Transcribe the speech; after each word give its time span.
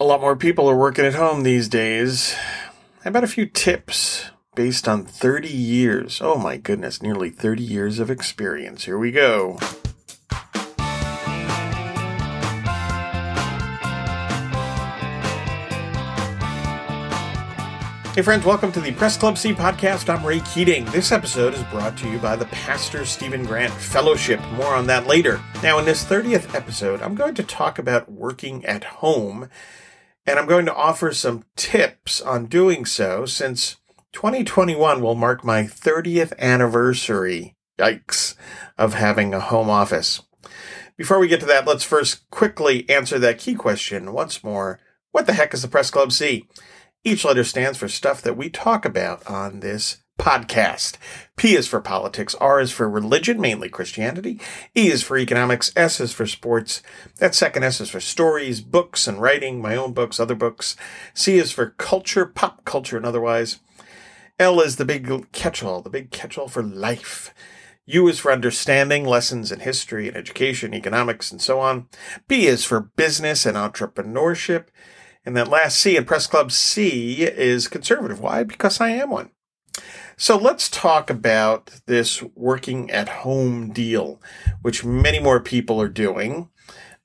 A 0.00 0.04
lot 0.04 0.22
more 0.22 0.34
people 0.34 0.66
are 0.66 0.74
working 0.74 1.04
at 1.04 1.12
home 1.12 1.42
these 1.42 1.68
days. 1.68 2.32
How 3.04 3.10
about 3.10 3.22
a 3.22 3.26
few 3.26 3.44
tips 3.44 4.30
based 4.54 4.88
on 4.88 5.04
30 5.04 5.48
years? 5.48 6.22
Oh 6.22 6.38
my 6.38 6.56
goodness, 6.56 7.02
nearly 7.02 7.28
30 7.28 7.62
years 7.62 7.98
of 7.98 8.10
experience. 8.10 8.84
Here 8.84 8.96
we 8.96 9.10
go. 9.10 9.58
Hey, 18.14 18.22
friends, 18.22 18.46
welcome 18.46 18.72
to 18.72 18.80
the 18.80 18.92
Press 18.92 19.18
Club 19.18 19.36
C 19.36 19.52
podcast. 19.52 20.08
I'm 20.08 20.24
Ray 20.24 20.40
Keating. 20.40 20.86
This 20.86 21.12
episode 21.12 21.52
is 21.52 21.62
brought 21.64 21.98
to 21.98 22.08
you 22.08 22.18
by 22.18 22.36
the 22.36 22.46
Pastor 22.46 23.04
Stephen 23.04 23.44
Grant 23.44 23.72
Fellowship. 23.74 24.40
More 24.52 24.74
on 24.74 24.86
that 24.86 25.06
later. 25.06 25.42
Now, 25.62 25.78
in 25.78 25.84
this 25.84 26.06
30th 26.06 26.54
episode, 26.54 27.02
I'm 27.02 27.14
going 27.14 27.34
to 27.34 27.42
talk 27.42 27.78
about 27.78 28.10
working 28.10 28.64
at 28.64 28.84
home, 28.84 29.50
and 30.30 30.38
I'm 30.38 30.46
going 30.46 30.66
to 30.66 30.74
offer 30.74 31.12
some 31.12 31.44
tips 31.56 32.20
on 32.20 32.46
doing 32.46 32.84
so 32.84 33.26
since 33.26 33.78
2021 34.12 35.02
will 35.02 35.16
mark 35.16 35.42
my 35.44 35.64
30th 35.64 36.38
anniversary, 36.38 37.56
yikes, 37.80 38.36
of 38.78 38.94
having 38.94 39.34
a 39.34 39.40
home 39.40 39.68
office. 39.68 40.22
Before 40.96 41.18
we 41.18 41.26
get 41.26 41.40
to 41.40 41.46
that, 41.46 41.66
let's 41.66 41.82
first 41.82 42.30
quickly 42.30 42.88
answer 42.88 43.18
that 43.18 43.38
key 43.38 43.56
question 43.56 44.12
once 44.12 44.44
more. 44.44 44.78
What 45.10 45.26
the 45.26 45.32
heck 45.32 45.52
is 45.52 45.62
the 45.62 45.68
Press 45.68 45.90
Club 45.90 46.12
C? 46.12 46.46
Each 47.02 47.24
letter 47.24 47.42
stands 47.42 47.76
for 47.76 47.88
stuff 47.88 48.22
that 48.22 48.36
we 48.36 48.50
talk 48.50 48.84
about 48.84 49.26
on 49.26 49.58
this 49.58 49.96
podcast. 50.20 50.98
P 51.36 51.54
is 51.54 51.66
for 51.66 51.80
politics, 51.80 52.34
R 52.34 52.60
is 52.60 52.70
for 52.70 52.90
religion, 52.90 53.40
mainly 53.40 53.70
Christianity, 53.70 54.38
E 54.76 54.90
is 54.90 55.02
for 55.02 55.16
economics, 55.16 55.72
S 55.74 55.98
is 55.98 56.12
for 56.12 56.26
sports, 56.26 56.82
that 57.16 57.34
second 57.34 57.62
S 57.64 57.80
is 57.80 57.88
for 57.88 58.00
stories, 58.00 58.60
books 58.60 59.08
and 59.08 59.18
writing, 59.18 59.62
my 59.62 59.74
own 59.74 59.94
books, 59.94 60.20
other 60.20 60.34
books, 60.34 60.76
C 61.14 61.38
is 61.38 61.52
for 61.52 61.70
culture, 61.78 62.26
pop 62.26 62.66
culture 62.66 62.98
and 62.98 63.06
otherwise, 63.06 63.60
L 64.38 64.60
is 64.60 64.76
the 64.76 64.84
big 64.84 65.32
catch-all, 65.32 65.80
the 65.80 65.88
big 65.88 66.10
catch-all 66.10 66.48
for 66.48 66.62
life. 66.62 67.32
U 67.86 68.06
is 68.06 68.18
for 68.18 68.30
understanding, 68.30 69.06
lessons 69.06 69.50
in 69.50 69.60
history 69.60 70.06
and 70.06 70.18
education, 70.18 70.74
economics, 70.74 71.32
and 71.32 71.40
so 71.40 71.60
on. 71.60 71.88
B 72.28 72.46
is 72.46 72.62
for 72.62 72.90
business 72.94 73.46
and 73.46 73.56
entrepreneurship. 73.56 74.66
And 75.24 75.34
that 75.36 75.48
last 75.48 75.78
C 75.78 75.96
in 75.96 76.04
Press 76.04 76.26
Club 76.26 76.52
C 76.52 77.22
is 77.22 77.68
conservative. 77.68 78.20
Why? 78.20 78.44
Because 78.44 78.80
I 78.80 78.90
am 78.90 79.10
one. 79.10 79.30
So 80.20 80.36
let's 80.36 80.68
talk 80.68 81.08
about 81.08 81.70
this 81.86 82.22
working 82.34 82.90
at 82.90 83.08
home 83.08 83.72
deal, 83.72 84.20
which 84.60 84.84
many 84.84 85.18
more 85.18 85.40
people 85.40 85.80
are 85.80 85.88
doing, 85.88 86.50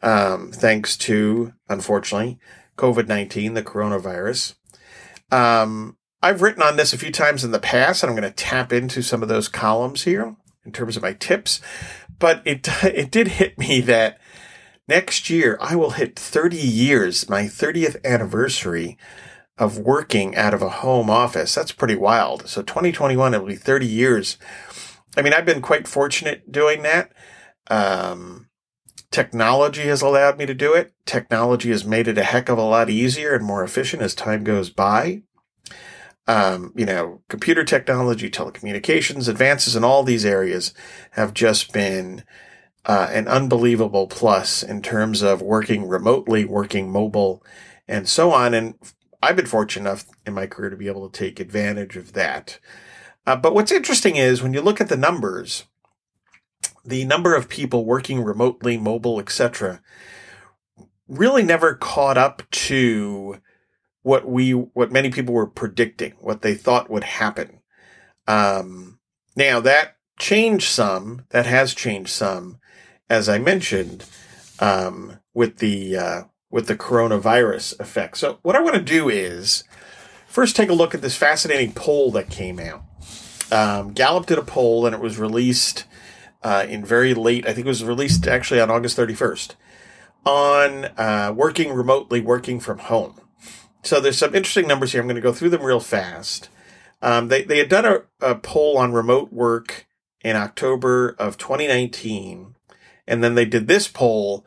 um, 0.02 0.52
thanks 0.52 0.98
to, 0.98 1.54
unfortunately, 1.70 2.40
COVID 2.78 3.08
19, 3.08 3.54
the 3.54 3.64
coronavirus. 3.64 4.56
Um, 5.32 5.96
I've 6.22 6.42
written 6.42 6.62
on 6.62 6.76
this 6.76 6.92
a 6.92 6.98
few 6.98 7.10
times 7.10 7.46
in 7.46 7.52
the 7.52 7.58
past, 7.60 8.04
and 8.04 8.10
I'm 8.10 8.18
going 8.18 8.30
to 8.30 8.36
tap 8.36 8.74
into 8.74 9.02
some 9.02 9.24
of 9.24 9.30
those 9.30 9.48
columns 9.48 10.04
here 10.04 10.36
in 10.66 10.74
terms 10.74 10.98
of 10.98 11.04
my 11.04 11.14
tips. 11.14 11.62
But 12.20 12.42
it, 12.44 12.68
it 12.84 13.12
did 13.12 13.30
hit 13.30 13.58
me 13.58 13.80
that 13.80 14.20
Next 14.88 15.32
year, 15.32 15.58
I 15.60 15.76
will 15.76 15.92
hit 15.92 16.16
30 16.16 16.58
years, 16.58 17.28
my 17.28 17.46
30th 17.46 17.96
anniversary 18.06 19.00
of 19.58 19.78
working 19.78 20.36
out 20.36 20.54
of 20.54 20.62
a 20.62 20.70
home 20.70 21.10
office. 21.10 21.56
That's 21.56 21.72
pretty 21.72 21.96
wild. 21.96 22.48
So 22.50 22.62
2021, 22.62 23.34
it'll 23.34 23.48
be 23.48 23.56
30 23.56 23.86
years. 23.86 24.38
I 25.18 25.22
mean, 25.22 25.34
I've 25.34 25.46
been 25.46 25.62
quite 25.62 25.88
fortunate 25.88 26.52
doing 26.52 26.84
that. 26.84 27.12
Um, 27.68 28.50
technology 29.12 29.84
has 29.84 30.02
allowed 30.02 30.38
me 30.38 30.46
to 30.46 30.54
do 30.54 30.74
it. 30.74 30.94
Technology 31.06 31.70
has 31.70 31.86
made 31.86 32.08
it 32.08 32.18
a 32.18 32.24
heck 32.24 32.50
of 32.50 32.58
a 32.58 32.64
lot 32.64 32.90
easier 32.90 33.34
and 33.34 33.46
more 33.46 33.64
efficient 33.64 34.02
as 34.02 34.14
time 34.14 34.44
goes 34.44 34.70
by. 34.70 35.24
Um, 36.28 36.74
you 36.76 36.86
know, 36.86 37.22
computer 37.30 37.64
technology, 37.64 38.30
telecommunications, 38.30 39.30
advances 39.30 39.76
in 39.76 39.84
all 39.84 40.04
these 40.04 40.26
areas 40.26 40.74
have 41.12 41.34
just 41.34 41.72
been 41.72 42.24
uh, 42.84 43.08
an 43.12 43.28
unbelievable 43.28 44.08
plus 44.08 44.64
in 44.64 44.82
terms 44.82 45.22
of 45.22 45.42
working 45.42 45.88
remotely, 45.88 46.44
working 46.44 46.92
mobile, 46.92 47.44
and 47.88 48.10
so 48.10 48.32
on. 48.32 48.54
And 48.54 48.76
I've 49.26 49.36
been 49.36 49.46
fortunate 49.46 49.90
enough 49.90 50.06
in 50.26 50.34
my 50.34 50.48
career 50.48 50.70
to 50.70 50.78
be 50.78 50.88
able 50.88 51.10
to 51.10 51.18
take 51.18 51.40
advantage 51.40 51.98
of 51.98 52.14
that. 52.14 52.60
Uh, 53.26 53.36
but 53.36 53.54
what's 53.54 53.72
interesting 53.72 54.16
is 54.16 54.42
when 54.42 54.54
you 54.54 54.62
look 54.62 54.80
at 54.80 54.90
the 54.90 54.98
numbers, 54.98 55.66
the 56.84 57.06
number 57.06 57.36
of 57.36 57.50
people 57.50 57.86
working 57.86 58.24
remotely, 58.24 58.78
mobile, 58.78 59.20
etc., 59.20 59.82
really 61.08 61.44
never 61.44 61.74
caught 61.74 62.18
up 62.18 62.44
to 62.52 63.40
what 64.04 64.28
we, 64.28 64.52
what 64.52 64.92
many 64.92 65.10
people 65.10 65.34
were 65.34 65.48
predicting, 65.48 66.14
what 66.20 66.42
they 66.42 66.54
thought 66.54 66.90
would 66.90 67.04
happen. 67.04 67.62
Um, 68.28 69.00
now 69.36 69.60
that 69.60 69.98
changed 70.20 70.70
some, 70.70 71.26
that 71.30 71.46
has 71.46 71.74
changed 71.74 72.12
some 72.12 72.60
as 73.10 73.30
I 73.30 73.38
mentioned, 73.38 74.06
um, 74.60 75.20
with 75.34 75.58
the 75.58 75.98
uh, 75.98 76.24
with 76.56 76.68
the 76.68 76.76
coronavirus 76.78 77.78
effect. 77.82 78.16
So 78.16 78.40
what 78.42 78.56
I 78.56 78.62
want 78.62 78.76
to 78.78 78.82
do 78.82 79.10
is 79.10 79.66
first 80.26 80.56
take 80.56 80.70
a 80.70 80.74
look 80.74 80.96
at 80.96 81.02
this 81.02 81.18
fascinating 81.18 81.74
poll 81.74 82.12
that 82.12 82.30
came 82.30 82.62
out. 82.62 82.82
Um, 83.52 83.92
Gallup 83.92 84.26
did 84.26 84.38
a 84.38 84.42
poll 84.42 84.86
and 84.86 84.96
it 84.96 85.02
was 85.02 85.20
released 85.20 85.84
uh, 86.44 86.66
in 86.66 86.86
very 86.86 87.14
late. 87.14 87.46
I 87.46 87.52
think 87.52 87.66
it 87.66 87.68
was 87.68 87.84
released 87.84 88.26
actually 88.26 88.62
on 88.62 88.72
August 88.72 88.98
31st 88.98 89.56
on 90.26 90.86
uh, 90.98 91.34
working 91.36 91.74
remotely, 91.74 92.22
working 92.22 92.62
from 92.62 92.78
home. 92.78 93.20
So 93.84 94.00
there's 94.00 94.18
some 94.18 94.34
interesting 94.34 94.66
numbers 94.66 94.94
here. 94.94 95.02
I'm 95.02 95.08
going 95.08 95.18
to 95.18 95.22
go 95.22 95.34
through 95.34 95.50
them 95.50 95.62
real 95.62 95.82
fast. 95.82 96.48
Um, 97.02 97.28
they 97.28 97.44
they 97.44 97.58
had 97.58 97.68
done 97.68 97.84
a, 97.84 98.04
a 98.22 98.36
poll 98.36 98.78
on 98.78 98.94
remote 98.94 99.34
work 99.34 99.88
in 100.22 100.38
October 100.38 101.18
of 101.20 101.38
2019 101.38 102.56
and 103.08 103.24
then 103.24 103.36
they 103.36 103.46
did 103.46 103.68
this 103.68 103.88
poll, 103.88 104.46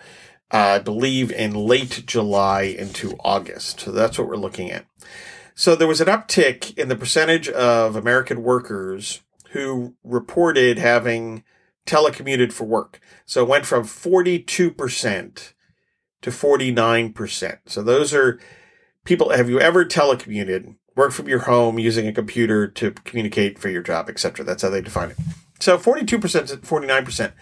Uh, 0.51 0.57
I 0.57 0.79
believe, 0.79 1.31
in 1.31 1.55
late 1.55 2.05
July 2.07 2.63
into 2.63 3.17
August. 3.21 3.81
So 3.81 3.93
that's 3.93 4.19
what 4.19 4.29
we're 4.29 4.37
looking 4.37 4.71
at. 4.71 4.87
So 5.55 5.77
there 5.77 5.89
was 5.89 6.01
an 6.01 6.07
uptick 6.07 6.77
in 6.79 6.89
the 6.89 6.97
percentage 6.97 7.49
of 7.49 7.97
American 7.97 8.43
workers 8.43 9.21
who 9.51 9.95
reported 10.05 10.79
having 10.79 11.43
telecommuted 11.85 12.53
for 12.53 12.65
work. 12.65 13.01
So 13.27 13.43
it 13.43 13.49
went 13.49 13.67
from 13.67 13.85
42% 13.85 15.53
to 16.23 16.31
49%. 16.31 17.59
So 17.67 17.83
those 17.83 18.15
are 18.15 18.39
people. 19.05 19.31
Have 19.31 19.51
you 19.51 19.61
ever 19.61 19.85
telecommuted, 19.85 20.77
work 20.95 21.13
from 21.13 21.29
your 21.29 21.41
home 21.41 21.79
using 21.79 22.07
a 22.07 22.13
computer 22.13 22.69
to 22.69 22.93
communicate 22.93 23.59
for 23.59 23.69
your 23.69 23.83
job, 23.83 24.09
etc.? 24.09 24.45
That's 24.45 24.63
how 24.63 24.71
they 24.71 24.81
define 24.81 25.11
it. 25.11 25.19
So 25.61 25.77
42% 25.77 26.09
to 26.09 26.57
49% 26.59 27.33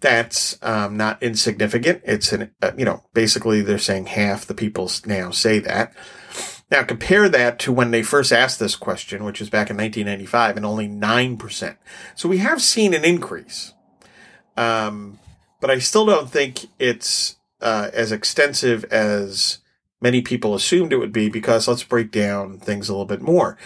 that's 0.00 0.58
um, 0.62 0.96
not 0.96 1.22
insignificant. 1.22 2.02
It's 2.04 2.32
an, 2.32 2.50
uh, 2.62 2.72
you 2.76 2.84
know, 2.84 3.04
basically 3.14 3.62
they're 3.62 3.78
saying 3.78 4.06
half 4.06 4.46
the 4.46 4.54
people 4.54 4.90
now 5.06 5.30
say 5.30 5.58
that. 5.58 5.92
Now 6.70 6.82
compare 6.82 7.28
that 7.28 7.58
to 7.60 7.72
when 7.72 7.90
they 7.90 8.02
first 8.02 8.32
asked 8.32 8.60
this 8.60 8.76
question, 8.76 9.24
which 9.24 9.40
was 9.40 9.50
back 9.50 9.70
in 9.70 9.76
1995 9.76 10.56
and 10.56 10.66
only 10.66 10.88
9%. 10.88 11.76
So 12.14 12.28
we 12.28 12.38
have 12.38 12.62
seen 12.62 12.94
an 12.94 13.04
increase. 13.04 13.74
Um, 14.56 15.18
but 15.60 15.70
I 15.70 15.78
still 15.78 16.06
don't 16.06 16.30
think 16.30 16.66
it's 16.78 17.36
uh, 17.60 17.90
as 17.92 18.12
extensive 18.12 18.84
as 18.84 19.58
many 20.00 20.22
people 20.22 20.54
assumed 20.54 20.92
it 20.92 20.98
would 20.98 21.12
be 21.12 21.28
because 21.28 21.66
let's 21.66 21.82
break 21.82 22.10
down 22.10 22.58
things 22.58 22.88
a 22.88 22.92
little 22.92 23.06
bit 23.06 23.22
more. 23.22 23.56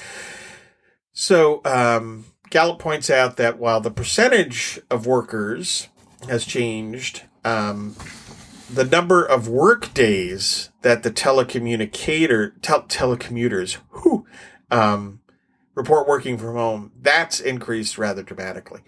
So, 1.12 1.60
um, 1.65 2.25
Gallup 2.48 2.78
points 2.78 3.09
out 3.09 3.38
that 3.38 3.59
while 3.59 3.81
the 3.81 3.91
percentage 3.91 4.78
of 4.91 5.06
workers 5.06 5.88
has 6.28 6.44
changed. 6.44 7.25
Um, 7.44 7.97
the 8.71 8.84
number 8.84 9.25
of 9.25 9.49
work 9.49 9.93
days 9.93 10.71
that 10.83 11.03
the 11.03 11.10
telecommunicator 11.10 12.53
tel- 12.63 12.84
telecommuters 12.84 13.78
who 13.91 14.27
um, 14.71 15.21
report 15.74 16.09
working 16.09 16.39
from 16.39 16.54
home 16.54 16.92
that's 17.01 17.41
increased 17.41 17.98
rather 17.98 18.22
dramatically. 18.22 18.80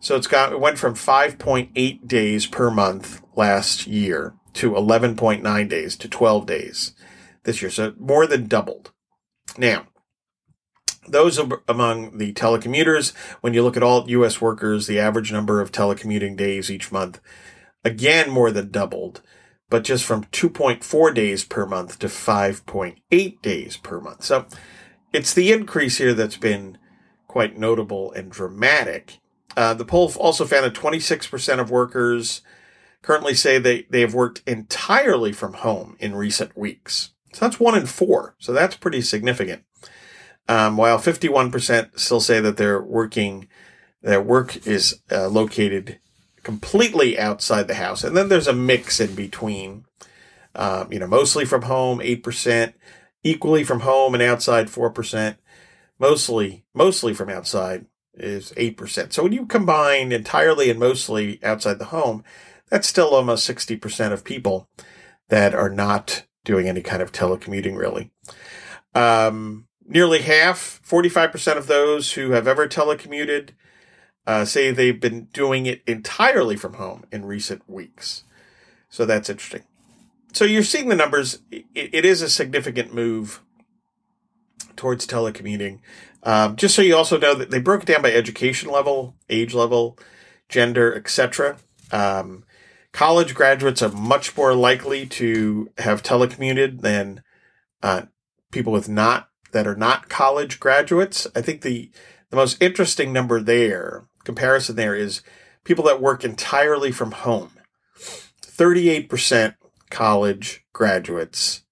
So 0.00 0.16
it's 0.16 0.26
got 0.26 0.52
it 0.52 0.60
went 0.60 0.78
from 0.78 0.94
5.8 0.94 2.06
days 2.06 2.46
per 2.46 2.70
month 2.70 3.22
last 3.34 3.86
year 3.86 4.34
to 4.54 4.72
11.9 4.72 5.68
days 5.68 5.96
to 5.96 6.08
12 6.08 6.46
days 6.46 6.94
this 7.44 7.62
year. 7.62 7.70
So 7.70 7.94
more 7.98 8.26
than 8.26 8.46
doubled. 8.46 8.92
Now, 9.56 9.86
those 11.10 11.38
among 11.68 12.18
the 12.18 12.32
telecommuters, 12.32 13.14
when 13.40 13.54
you 13.54 13.62
look 13.62 13.76
at 13.76 13.82
all 13.82 14.08
U.S. 14.08 14.40
workers, 14.40 14.86
the 14.86 14.98
average 14.98 15.32
number 15.32 15.60
of 15.60 15.72
telecommuting 15.72 16.36
days 16.36 16.70
each 16.70 16.92
month, 16.92 17.20
again, 17.84 18.30
more 18.30 18.50
than 18.50 18.70
doubled, 18.70 19.22
but 19.70 19.84
just 19.84 20.04
from 20.04 20.24
2.4 20.24 21.14
days 21.14 21.44
per 21.44 21.66
month 21.66 21.98
to 21.98 22.06
5.8 22.06 23.42
days 23.42 23.76
per 23.76 24.00
month. 24.00 24.24
So 24.24 24.46
it's 25.12 25.34
the 25.34 25.52
increase 25.52 25.98
here 25.98 26.14
that's 26.14 26.36
been 26.36 26.78
quite 27.26 27.58
notable 27.58 28.12
and 28.12 28.30
dramatic. 28.30 29.20
Uh, 29.56 29.74
the 29.74 29.84
poll 29.84 30.12
also 30.16 30.44
found 30.44 30.64
that 30.64 30.74
26% 30.74 31.58
of 31.58 31.70
workers 31.70 32.42
currently 33.02 33.34
say 33.34 33.58
they, 33.58 33.86
they 33.90 34.00
have 34.00 34.14
worked 34.14 34.42
entirely 34.46 35.32
from 35.32 35.54
home 35.54 35.96
in 36.00 36.14
recent 36.14 36.56
weeks. 36.56 37.14
So 37.32 37.44
that's 37.44 37.60
one 37.60 37.76
in 37.76 37.86
four. 37.86 38.34
So 38.38 38.52
that's 38.52 38.76
pretty 38.76 39.02
significant. 39.02 39.64
Um, 40.48 40.76
while 40.78 40.98
51% 40.98 41.98
still 41.98 42.20
say 42.20 42.40
that 42.40 42.56
they're 42.56 42.82
working, 42.82 43.48
their 44.02 44.22
work 44.22 44.66
is 44.66 45.00
uh, 45.10 45.28
located 45.28 46.00
completely 46.42 47.18
outside 47.18 47.68
the 47.68 47.74
house. 47.74 48.02
And 48.02 48.16
then 48.16 48.30
there's 48.30 48.46
a 48.46 48.54
mix 48.54 49.00
in 49.00 49.14
between, 49.14 49.84
um, 50.54 50.90
you 50.90 50.98
know, 50.98 51.06
mostly 51.06 51.44
from 51.44 51.62
home, 51.62 51.98
8%, 51.98 52.72
equally 53.22 53.64
from 53.64 53.80
home 53.80 54.14
and 54.14 54.22
outside, 54.22 54.68
4%, 54.68 55.36
mostly, 55.98 56.64
mostly 56.72 57.12
from 57.12 57.28
outside 57.28 57.84
is 58.14 58.52
8%. 58.52 59.12
So 59.12 59.22
when 59.22 59.32
you 59.32 59.44
combine 59.44 60.10
entirely 60.10 60.70
and 60.70 60.80
mostly 60.80 61.38
outside 61.44 61.78
the 61.78 61.86
home, 61.86 62.24
that's 62.70 62.88
still 62.88 63.14
almost 63.14 63.48
60% 63.48 64.12
of 64.12 64.24
people 64.24 64.68
that 65.28 65.54
are 65.54 65.70
not 65.70 66.24
doing 66.44 66.68
any 66.68 66.80
kind 66.80 67.02
of 67.02 67.12
telecommuting 67.12 67.76
really. 67.76 68.10
Um, 68.94 69.67
nearly 69.88 70.22
half, 70.22 70.80
45% 70.86 71.56
of 71.56 71.66
those 71.66 72.12
who 72.12 72.30
have 72.32 72.46
ever 72.46 72.68
telecommuted 72.68 73.50
uh, 74.26 74.44
say 74.44 74.70
they've 74.70 75.00
been 75.00 75.24
doing 75.32 75.66
it 75.66 75.82
entirely 75.86 76.54
from 76.54 76.74
home 76.74 77.04
in 77.10 77.24
recent 77.24 77.68
weeks. 77.68 78.24
So 78.90 79.06
that's 79.06 79.30
interesting. 79.30 79.64
So 80.32 80.44
you're 80.44 80.62
seeing 80.62 80.88
the 80.88 80.96
numbers. 80.96 81.40
it, 81.50 81.64
it 81.74 82.04
is 82.04 82.20
a 82.20 82.28
significant 82.28 82.94
move 82.94 83.40
towards 84.76 85.06
telecommuting. 85.06 85.80
Um, 86.22 86.56
just 86.56 86.74
so 86.74 86.82
you 86.82 86.96
also 86.96 87.18
know 87.18 87.34
that 87.34 87.50
they 87.50 87.60
broke 87.60 87.82
it 87.82 87.86
down 87.86 88.02
by 88.02 88.12
education 88.12 88.70
level, 88.70 89.16
age 89.30 89.54
level, 89.54 89.98
gender, 90.48 90.94
etc. 90.94 91.56
Um, 91.90 92.44
college 92.92 93.34
graduates 93.34 93.82
are 93.82 93.92
much 93.92 94.36
more 94.36 94.54
likely 94.54 95.06
to 95.06 95.70
have 95.78 96.02
telecommuted 96.02 96.80
than 96.80 97.22
uh, 97.82 98.02
people 98.50 98.72
with 98.72 98.88
not 98.88 99.27
that 99.52 99.66
are 99.66 99.76
not 99.76 100.08
college 100.08 100.60
graduates. 100.60 101.26
I 101.34 101.42
think 101.42 101.62
the 101.62 101.90
the 102.30 102.36
most 102.36 102.62
interesting 102.62 103.12
number 103.12 103.40
there 103.40 104.06
comparison 104.24 104.76
there 104.76 104.94
is 104.94 105.22
people 105.64 105.84
that 105.84 106.02
work 106.02 106.22
entirely 106.22 106.92
from 106.92 107.12
home. 107.12 107.50
38% 108.42 109.54
college 109.90 110.64
graduates 110.74 111.64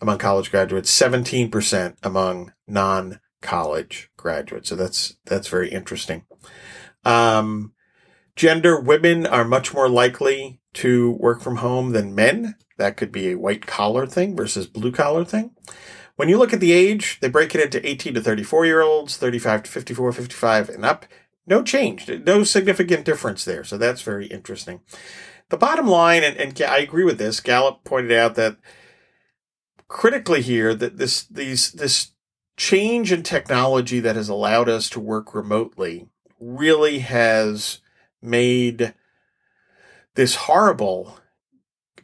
among 0.00 0.18
college 0.18 0.50
graduates, 0.50 0.90
17% 0.98 1.96
among 2.02 2.52
non-college 2.66 4.10
graduates. 4.16 4.68
So 4.68 4.76
that's 4.76 5.16
that's 5.24 5.48
very 5.48 5.68
interesting. 5.68 6.24
Um, 7.04 7.74
gender 8.34 8.80
women 8.80 9.26
are 9.26 9.44
much 9.44 9.74
more 9.74 9.88
likely 9.88 10.60
to 10.74 11.12
work 11.12 11.42
from 11.42 11.56
home 11.56 11.92
than 11.92 12.14
men. 12.14 12.56
That 12.78 12.96
could 12.96 13.12
be 13.12 13.28
a 13.28 13.38
white 13.38 13.66
collar 13.66 14.06
thing 14.06 14.34
versus 14.34 14.66
blue 14.66 14.92
collar 14.92 15.24
thing. 15.24 15.52
When 16.20 16.28
you 16.28 16.36
look 16.36 16.52
at 16.52 16.60
the 16.60 16.72
age, 16.72 17.16
they 17.22 17.30
break 17.30 17.54
it 17.54 17.62
into 17.62 17.88
18 17.88 18.12
to 18.12 18.20
34 18.20 18.66
year 18.66 18.82
olds, 18.82 19.16
35 19.16 19.62
to 19.62 19.70
54, 19.70 20.12
55 20.12 20.68
and 20.68 20.84
up, 20.84 21.06
no 21.46 21.62
change, 21.62 22.10
no 22.10 22.44
significant 22.44 23.06
difference 23.06 23.46
there. 23.46 23.64
So 23.64 23.78
that's 23.78 24.02
very 24.02 24.26
interesting. 24.26 24.82
The 25.48 25.56
bottom 25.56 25.86
line, 25.86 26.22
and, 26.22 26.36
and 26.36 26.60
I 26.60 26.80
agree 26.80 27.04
with 27.04 27.16
this, 27.16 27.40
Gallup 27.40 27.84
pointed 27.84 28.12
out 28.12 28.34
that 28.34 28.58
critically 29.88 30.42
here 30.42 30.74
that 30.74 30.98
this 30.98 31.22
these 31.22 31.72
this 31.72 32.10
change 32.58 33.12
in 33.12 33.22
technology 33.22 33.98
that 34.00 34.16
has 34.16 34.28
allowed 34.28 34.68
us 34.68 34.90
to 34.90 35.00
work 35.00 35.34
remotely 35.34 36.10
really 36.38 36.98
has 36.98 37.80
made 38.20 38.92
this 40.16 40.34
horrible 40.34 41.18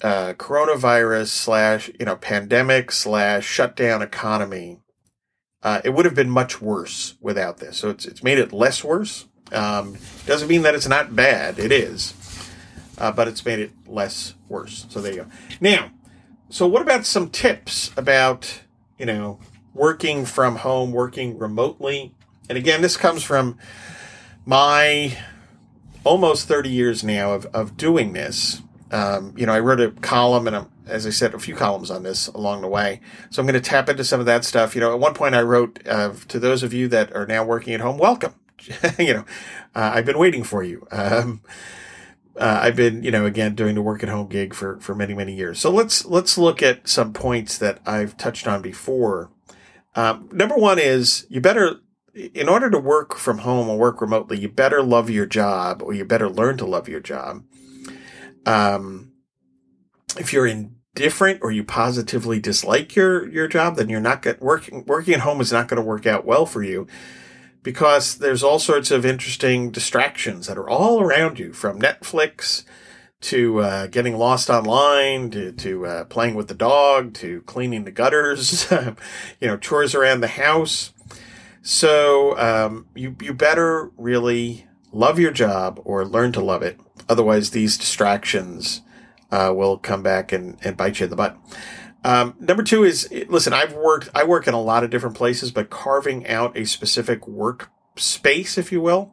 uh, 0.02 0.34
coronavirus 0.34 1.28
slash 1.28 1.90
you 1.98 2.06
know 2.06 2.16
pandemic 2.16 2.92
slash 2.92 3.46
shutdown 3.46 4.02
economy. 4.02 4.80
Uh, 5.62 5.80
it 5.84 5.90
would 5.90 6.04
have 6.04 6.14
been 6.14 6.30
much 6.30 6.60
worse 6.60 7.16
without 7.20 7.58
this. 7.58 7.78
So 7.78 7.90
it's 7.90 8.06
it's 8.06 8.22
made 8.22 8.38
it 8.38 8.52
less 8.52 8.84
worse. 8.84 9.26
Um, 9.52 9.96
doesn't 10.26 10.48
mean 10.48 10.62
that 10.62 10.74
it's 10.74 10.88
not 10.88 11.14
bad. 11.14 11.58
It 11.58 11.72
is, 11.72 12.14
uh, 12.98 13.12
but 13.12 13.28
it's 13.28 13.44
made 13.44 13.60
it 13.60 13.72
less 13.86 14.34
worse. 14.48 14.86
So 14.88 15.00
there 15.00 15.12
you 15.12 15.22
go. 15.22 15.28
Now, 15.60 15.90
so 16.48 16.66
what 16.66 16.82
about 16.82 17.06
some 17.06 17.30
tips 17.30 17.92
about 17.96 18.62
you 18.98 19.06
know 19.06 19.38
working 19.74 20.24
from 20.24 20.56
home, 20.56 20.92
working 20.92 21.38
remotely? 21.38 22.14
And 22.48 22.56
again, 22.56 22.80
this 22.80 22.96
comes 22.96 23.22
from 23.22 23.58
my 24.44 25.16
almost 26.04 26.46
30 26.46 26.70
years 26.70 27.02
now 27.02 27.32
of, 27.32 27.46
of 27.46 27.76
doing 27.76 28.12
this. 28.12 28.62
Um, 28.96 29.34
you 29.36 29.44
know, 29.44 29.52
I 29.52 29.60
wrote 29.60 29.80
a 29.80 29.90
column 29.90 30.46
and, 30.46 30.56
I'm, 30.56 30.70
as 30.86 31.06
I 31.06 31.10
said, 31.10 31.34
a 31.34 31.38
few 31.38 31.54
columns 31.54 31.90
on 31.90 32.02
this 32.02 32.28
along 32.28 32.62
the 32.62 32.68
way. 32.68 33.02
So 33.28 33.42
I'm 33.42 33.46
going 33.46 33.60
to 33.60 33.68
tap 33.68 33.90
into 33.90 34.04
some 34.04 34.20
of 34.20 34.26
that 34.26 34.42
stuff. 34.42 34.74
You 34.74 34.80
know, 34.80 34.94
at 34.94 34.98
one 34.98 35.12
point 35.12 35.34
I 35.34 35.42
wrote 35.42 35.86
uh, 35.86 36.14
to 36.28 36.38
those 36.38 36.62
of 36.62 36.72
you 36.72 36.88
that 36.88 37.14
are 37.14 37.26
now 37.26 37.44
working 37.44 37.74
at 37.74 37.80
home, 37.80 37.98
welcome. 37.98 38.34
you 38.98 39.12
know, 39.12 39.24
uh, 39.74 39.92
I've 39.94 40.06
been 40.06 40.18
waiting 40.18 40.44
for 40.44 40.62
you. 40.62 40.86
Um, 40.90 41.42
uh, 42.38 42.60
I've 42.62 42.76
been, 42.76 43.02
you 43.02 43.10
know, 43.10 43.26
again 43.26 43.54
doing 43.54 43.74
the 43.74 43.82
work 43.82 44.02
at 44.02 44.08
home 44.08 44.28
gig 44.28 44.54
for 44.54 44.78
for 44.80 44.94
many 44.94 45.14
many 45.14 45.34
years. 45.34 45.58
So 45.58 45.70
let's 45.70 46.04
let's 46.06 46.38
look 46.38 46.62
at 46.62 46.88
some 46.88 47.12
points 47.12 47.58
that 47.58 47.80
I've 47.86 48.16
touched 48.16 48.46
on 48.46 48.62
before. 48.62 49.30
Um, 49.94 50.28
number 50.32 50.56
one 50.56 50.78
is 50.78 51.26
you 51.30 51.40
better, 51.40 51.80
in 52.14 52.48
order 52.48 52.70
to 52.70 52.78
work 52.78 53.16
from 53.16 53.38
home 53.38 53.68
or 53.68 53.78
work 53.78 54.00
remotely, 54.00 54.38
you 54.38 54.48
better 54.48 54.82
love 54.82 55.08
your 55.08 55.26
job, 55.26 55.82
or 55.82 55.94
you 55.94 56.04
better 56.04 56.28
learn 56.28 56.56
to 56.58 56.66
love 56.66 56.88
your 56.88 57.00
job. 57.00 57.42
Um, 58.46 59.12
if 60.18 60.32
you're 60.32 60.46
indifferent 60.46 61.40
or 61.42 61.50
you 61.50 61.64
positively 61.64 62.40
dislike 62.40 62.96
your 62.96 63.28
your 63.28 63.48
job, 63.48 63.76
then 63.76 63.88
you're 63.88 64.00
not 64.00 64.22
get, 64.22 64.40
working 64.40 64.84
working 64.86 65.14
at 65.14 65.20
home 65.20 65.40
is 65.40 65.52
not 65.52 65.68
going 65.68 65.82
to 65.82 65.86
work 65.86 66.06
out 66.06 66.24
well 66.24 66.46
for 66.46 66.62
you 66.62 66.86
because 67.62 68.18
there's 68.18 68.44
all 68.44 68.60
sorts 68.60 68.92
of 68.92 69.04
interesting 69.04 69.72
distractions 69.72 70.46
that 70.46 70.56
are 70.56 70.70
all 70.70 71.00
around 71.00 71.38
you 71.38 71.52
from 71.52 71.80
Netflix 71.80 72.64
to 73.20 73.60
uh, 73.60 73.86
getting 73.88 74.16
lost 74.16 74.48
online 74.48 75.30
to, 75.30 75.50
to 75.50 75.84
uh, 75.84 76.04
playing 76.04 76.36
with 76.36 76.46
the 76.46 76.54
dog 76.54 77.12
to 77.14 77.40
cleaning 77.42 77.82
the 77.82 77.90
gutters, 77.90 78.70
you 79.40 79.48
know, 79.48 79.56
chores 79.56 79.96
around 79.96 80.20
the 80.20 80.28
house. 80.28 80.92
So 81.62 82.38
um, 82.38 82.86
you, 82.94 83.16
you 83.20 83.34
better 83.34 83.90
really 83.96 84.66
love 84.92 85.18
your 85.18 85.32
job 85.32 85.80
or 85.84 86.04
learn 86.04 86.30
to 86.32 86.44
love 86.44 86.62
it. 86.62 86.78
Otherwise, 87.08 87.50
these 87.50 87.76
distractions 87.76 88.82
uh, 89.30 89.52
will 89.54 89.78
come 89.78 90.02
back 90.02 90.32
and, 90.32 90.58
and 90.62 90.76
bite 90.76 91.00
you 91.00 91.04
in 91.04 91.10
the 91.10 91.16
butt. 91.16 91.36
Um, 92.04 92.34
number 92.38 92.62
two 92.62 92.84
is 92.84 93.08
listen. 93.28 93.52
I've 93.52 93.72
worked. 93.72 94.10
I 94.14 94.24
work 94.24 94.46
in 94.46 94.54
a 94.54 94.60
lot 94.60 94.84
of 94.84 94.90
different 94.90 95.16
places, 95.16 95.50
but 95.50 95.70
carving 95.70 96.26
out 96.26 96.56
a 96.56 96.64
specific 96.64 97.26
work 97.26 97.70
space, 97.96 98.56
if 98.58 98.70
you 98.70 98.80
will, 98.80 99.12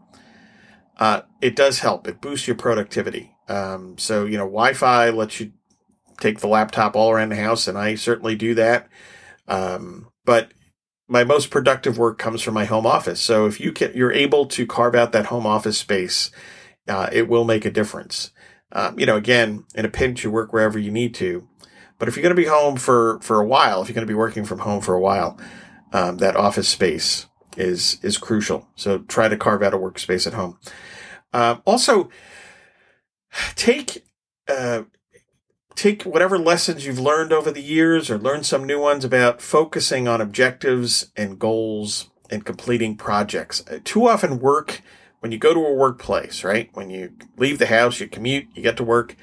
uh, 0.98 1.22
it 1.42 1.56
does 1.56 1.80
help. 1.80 2.08
It 2.08 2.22
boosts 2.22 2.48
your 2.48 2.56
productivity. 2.56 3.36
Um, 3.48 3.98
so 3.98 4.26
you 4.26 4.38
know, 4.38 4.46
Wi-Fi 4.46 5.10
lets 5.10 5.40
you 5.40 5.54
take 6.20 6.40
the 6.40 6.48
laptop 6.48 6.96
all 6.96 7.12
around 7.12 7.30
the 7.30 7.36
house, 7.36 7.68
and 7.68 7.78
I 7.78 7.96
certainly 7.96 8.36
do 8.36 8.54
that. 8.56 8.88
Um, 9.48 10.10
but 10.24 10.52
my 11.08 11.24
most 11.24 11.50
productive 11.50 11.98
work 11.98 12.18
comes 12.18 12.42
from 12.42 12.54
my 12.54 12.66
home 12.66 12.86
office. 12.86 13.20
So 13.20 13.46
if 13.46 13.60
you 13.60 13.72
can, 13.72 13.92
you're 13.96 14.14
able 14.14 14.46
to 14.48 14.66
carve 14.66 14.96
out 14.96 15.12
that 15.12 15.28
home 15.28 15.46
office 15.46 15.78
space, 15.78 16.32
uh, 16.88 17.10
it 17.12 17.28
will 17.28 17.46
make 17.46 17.66
a 17.66 17.72
difference. 17.72 18.32
Um, 18.72 19.00
you 19.00 19.06
know, 19.06 19.18
again, 19.18 19.66
in 19.76 19.86
a 19.86 19.90
pinch, 19.90 20.24
you 20.24 20.32
work 20.32 20.52
wherever 20.52 20.80
you 20.80 20.92
need 20.92 21.14
to. 21.16 21.48
But 22.00 22.08
if 22.08 22.16
you're 22.16 22.24
going 22.24 22.36
to 22.36 22.42
be 22.42 22.48
home 22.48 22.76
for, 22.76 23.20
for 23.22 23.40
a 23.40 23.46
while, 23.46 23.82
if 23.82 23.88
you're 23.88 23.94
going 23.94 24.08
to 24.08 24.12
be 24.12 24.18
working 24.18 24.46
from 24.46 24.60
home 24.60 24.82
for 24.82 24.96
a 24.96 25.00
while, 25.00 25.40
um, 25.94 26.18
that 26.18 26.36
office 26.36 26.68
space 26.68 27.28
is 27.56 28.00
is 28.02 28.18
crucial. 28.18 28.68
So 28.76 29.00
try 29.00 29.28
to 29.28 29.38
carve 29.38 29.64
out 29.64 29.74
a 29.74 29.78
workspace 29.78 30.28
at 30.28 30.34
home. 30.34 30.58
Uh, 31.32 31.58
also, 31.66 32.10
take 33.56 34.04
uh, 34.48 34.84
take 35.76 36.04
whatever 36.04 36.38
lessons 36.38 36.86
you've 36.86 37.00
learned 37.00 37.32
over 37.32 37.52
the 37.52 37.62
years, 37.62 38.10
or 38.10 38.18
learn 38.18 38.44
some 38.44 38.66
new 38.66 38.80
ones 38.80 39.06
about 39.06 39.42
focusing 39.42 40.08
on 40.08 40.20
objectives 40.20 41.12
and 41.16 41.40
goals 41.40 42.10
and 42.30 42.44
completing 42.44 42.98
projects. 42.98 43.64
Uh, 43.70 43.80
too 43.84 44.08
often, 44.08 44.40
work 44.40 44.82
when 45.24 45.32
you 45.32 45.40
go 45.40 45.54
to 45.54 45.66
a 45.66 45.74
workplace, 45.74 46.44
right? 46.44 46.70
When 46.74 46.90
you 46.90 47.14
leave 47.38 47.58
the 47.58 47.66
house, 47.66 48.00
you 48.00 48.08
commute, 48.08 48.50
you 48.54 48.62
get 48.62 48.78
to 48.78 48.84
work 48.84 49.16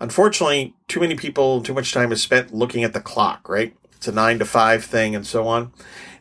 Unfortunately, 0.00 0.74
too 0.88 1.00
many 1.00 1.14
people, 1.14 1.62
too 1.62 1.74
much 1.74 1.92
time 1.92 2.12
is 2.12 2.22
spent 2.22 2.52
looking 2.52 2.84
at 2.84 2.92
the 2.92 3.00
clock, 3.00 3.48
right? 3.48 3.76
It's 3.96 4.08
a 4.08 4.12
nine 4.12 4.38
to 4.38 4.44
five 4.44 4.84
thing 4.84 5.14
and 5.14 5.26
so 5.26 5.46
on. 5.46 5.72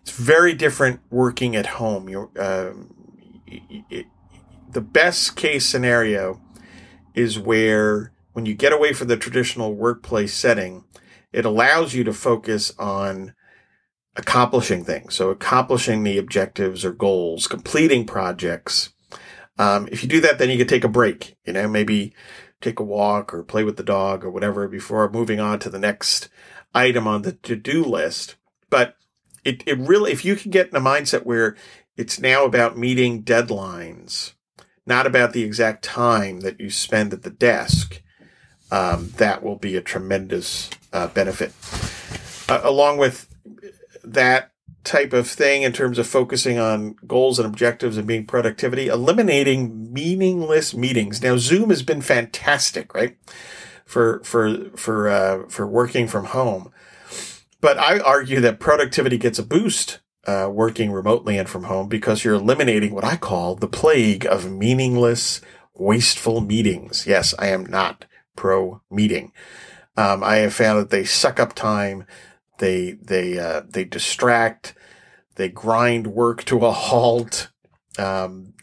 It's 0.02 0.12
very 0.12 0.54
different 0.54 1.02
working 1.10 1.56
at 1.56 1.66
home. 1.66 2.08
you 2.08 2.32
um, 2.40 2.94
it, 3.46 4.06
the 4.72 4.82
best 4.82 5.36
case 5.36 5.66
scenario 5.66 6.42
is 7.14 7.38
where 7.38 8.14
when 8.32 8.46
you 8.46 8.54
get 8.54 8.74
away 8.74 8.94
from 8.94 9.08
the 9.08 9.18
traditional 9.18 9.74
workplace 9.74 10.34
setting, 10.34 10.86
it 11.32 11.46
allows 11.46 11.94
you 11.94 12.04
to 12.04 12.14
focus 12.14 12.72
on 12.80 13.34
accomplishing 14.16 14.86
things. 14.86 15.16
So 15.16 15.30
accomplishing 15.30 16.04
the 16.04 16.18
objectives 16.18 16.86
or 16.86 16.94
goals, 16.94 17.48
completing 17.48 18.06
projects. 18.06 18.93
Um, 19.58 19.88
if 19.92 20.04
you 20.04 20.10
do 20.10 20.22
that, 20.22 20.40
then 20.40 20.50
you 20.50 20.58
can 20.58 20.68
take 20.68 20.84
a 20.84 20.90
break. 20.90 21.36
You 21.46 21.54
know, 21.54 21.68
maybe 21.68 22.14
take 22.62 22.80
a 22.80 22.84
walk 22.84 23.34
or 23.34 23.44
play 23.44 23.64
with 23.64 23.78
the 23.78 23.84
dog 23.84 24.24
or 24.24 24.32
whatever 24.32 24.68
before 24.68 25.10
moving 25.10 25.40
on 25.40 25.60
to 25.60 25.70
the 25.70 25.80
next 25.80 26.30
item 26.74 27.08
on 27.08 27.22
the 27.22 27.34
to 27.34 27.56
do 27.56 27.84
list. 27.84 28.36
But 28.70 28.96
it, 29.44 29.64
it 29.68 29.78
really, 29.78 30.12
if 30.12 30.26
you 30.26 30.36
can 30.36 30.52
get 30.52 30.70
in 30.70 30.76
a 30.76 30.82
mindset 30.82 31.26
where 31.26 31.56
it's 31.98 32.20
now 32.20 32.46
about 32.46 32.78
meeting 32.78 33.24
deadlines, 33.24 34.34
not 34.86 35.06
about 35.06 35.34
the 35.34 35.44
exact 35.44 35.84
time 35.84 36.40
that 36.42 36.60
you 36.60 36.70
spend 36.70 37.14
at 37.14 37.24
the 37.24 37.30
desk, 37.30 38.02
um, 38.72 39.14
that 39.18 39.44
will 39.44 39.58
be 39.58 39.76
a 39.76 39.82
tremendous 39.82 40.70
uh, 40.92 41.08
benefit. 41.08 41.54
Uh, 42.50 42.62
along 42.64 42.98
with 42.98 43.30
that 44.04 44.53
type 44.84 45.14
of 45.14 45.28
thing 45.28 45.64
in 45.64 45.72
terms 45.72 45.98
of 45.98 46.08
focusing 46.08 46.60
on 46.60 46.96
goals 47.08 47.40
and 47.40 47.48
objectives 47.48 47.98
and 47.98 48.08
being 48.08 48.26
productivity, 48.26 48.88
eliminating 48.88 49.92
meaningless 49.92 50.74
meetings. 50.74 51.22
Now, 51.22 51.38
Zoom 51.38 51.70
has 51.70 51.84
been 51.84 52.02
fantastic, 52.02 52.94
right? 52.94 53.18
For, 53.86 54.22
for, 54.24 54.70
for, 54.76 55.10
uh, 55.10 55.48
for 55.50 55.68
working 55.68 56.08
from 56.08 56.26
home. 56.26 56.72
But 57.62 57.78
I 57.78 58.00
argue 58.00 58.40
that 58.42 58.60
productivity 58.60 59.18
gets 59.18 59.40
a 59.40 59.44
boost 59.44 60.00
uh, 60.26 60.50
working 60.52 60.92
remotely 60.92 61.38
and 61.38 61.50
from 61.50 61.64
home 61.64 61.88
because 61.88 62.24
you're 62.24 62.34
eliminating 62.36 62.94
what 62.94 63.04
I 63.04 63.18
call 63.18 63.56
the 63.56 63.68
plague 63.68 64.26
of 64.26 64.52
meaningless, 64.52 65.42
wasteful 65.74 66.42
meetings. 66.42 67.06
Yes, 67.08 67.34
I 67.38 67.48
am 67.48 67.66
not 67.66 68.06
pro 68.36 68.82
meeting. 68.90 69.32
Um, 69.96 70.24
I 70.24 70.38
have 70.38 70.54
found 70.54 70.80
that 70.80 70.90
they 70.90 71.04
suck 71.04 71.40
up 71.40 71.54
time. 71.54 72.06
They 72.60 72.92
they 72.92 73.40
uh, 73.40 73.62
they 73.68 73.84
distract. 73.84 74.76
They 75.36 75.50
grind 75.50 76.08
work 76.08 76.44
to 76.46 76.66
a 76.66 76.72
halt. 76.72 77.50
Um, 77.98 78.54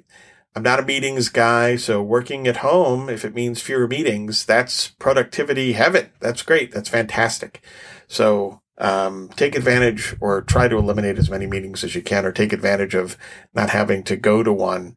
I'm 0.54 0.62
not 0.62 0.80
a 0.80 0.84
meetings 0.84 1.28
guy, 1.28 1.76
so 1.76 2.02
working 2.02 2.48
at 2.48 2.58
home, 2.58 3.08
if 3.08 3.24
it 3.24 3.34
means 3.34 3.62
fewer 3.62 3.86
meetings, 3.86 4.44
that's 4.44 4.88
productivity 4.88 5.72
heaven. 5.72 6.10
That's 6.20 6.42
great. 6.42 6.72
That's 6.72 6.88
fantastic. 6.88 7.62
So 8.08 8.60
um, 8.78 9.28
take 9.36 9.54
advantage 9.54 10.16
or 10.20 10.42
try 10.42 10.66
to 10.66 10.76
eliminate 10.76 11.18
as 11.18 11.30
many 11.30 11.46
meetings 11.46 11.84
as 11.84 11.94
you 11.94 12.02
can, 12.02 12.24
or 12.24 12.32
take 12.32 12.52
advantage 12.52 12.94
of 12.94 13.16
not 13.54 13.70
having 13.70 14.02
to 14.04 14.16
go 14.16 14.42
to 14.42 14.52
one 14.52 14.96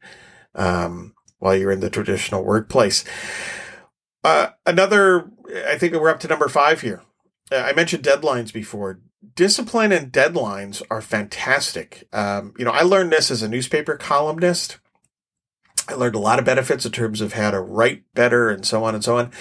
um, 0.55 1.13
while 1.37 1.55
you're 1.55 1.71
in 1.71 1.81
the 1.81 1.89
traditional 1.89 2.43
workplace. 2.43 3.03
Uh, 4.23 4.47
another, 4.65 5.29
I 5.67 5.77
think 5.77 5.93
we're 5.93 6.09
up 6.09 6.21
to 6.21 6.27
number 6.27 6.47
five 6.47 6.81
here. 6.81 7.01
Uh, 7.51 7.57
I 7.57 7.73
mentioned 7.73 8.03
deadlines 8.03 8.53
before. 8.53 8.99
Discipline 9.35 9.91
and 9.91 10.11
deadlines 10.11 10.81
are 10.89 11.01
fantastic. 11.01 12.07
Um, 12.11 12.53
you 12.57 12.65
know, 12.65 12.71
I 12.71 12.81
learned 12.81 13.11
this 13.11 13.31
as 13.31 13.41
a 13.41 13.49
newspaper 13.49 13.95
columnist. 13.95 14.79
I 15.87 15.95
learned 15.95 16.15
a 16.15 16.19
lot 16.19 16.39
of 16.39 16.45
benefits 16.45 16.85
in 16.85 16.91
terms 16.91 17.21
of 17.21 17.33
how 17.33 17.51
to 17.51 17.59
write 17.59 18.03
better 18.13 18.49
and 18.49 18.65
so 18.65 18.83
on 18.83 18.95
and 18.95 19.03
so 19.03 19.17
on. 19.17 19.31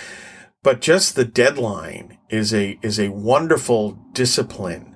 But 0.63 0.81
just 0.81 1.15
the 1.15 1.25
deadline 1.25 2.19
is 2.31 2.55
a 2.55 2.79
is 2.83 2.99
a 2.99 3.11
wonderful 3.11 3.99
discipline. 4.13 4.95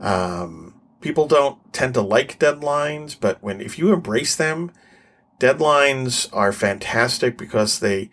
Um, 0.00 0.80
people 1.00 1.26
don't 1.26 1.72
tend 1.72 1.94
to 1.94 2.00
like 2.00 2.38
deadlines, 2.38 3.16
but 3.18 3.42
when 3.42 3.60
if 3.60 3.78
you 3.78 3.92
embrace 3.92 4.36
them, 4.36 4.70
deadlines 5.40 6.28
are 6.32 6.52
fantastic 6.52 7.36
because 7.36 7.80
they 7.80 8.10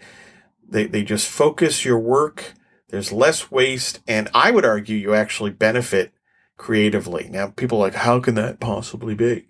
they, 0.67 0.85
they 0.85 1.03
just 1.03 1.27
focus 1.27 1.85
your 1.85 1.99
work. 1.99 2.53
There's 2.89 3.11
less 3.11 3.51
waste. 3.51 3.99
And 4.07 4.29
I 4.33 4.51
would 4.51 4.65
argue 4.65 4.95
you 4.95 5.13
actually 5.13 5.51
benefit 5.51 6.13
creatively. 6.57 7.29
Now, 7.29 7.47
people 7.47 7.79
are 7.79 7.87
like, 7.87 7.95
how 7.95 8.19
can 8.19 8.35
that 8.35 8.59
possibly 8.59 9.15
be? 9.15 9.47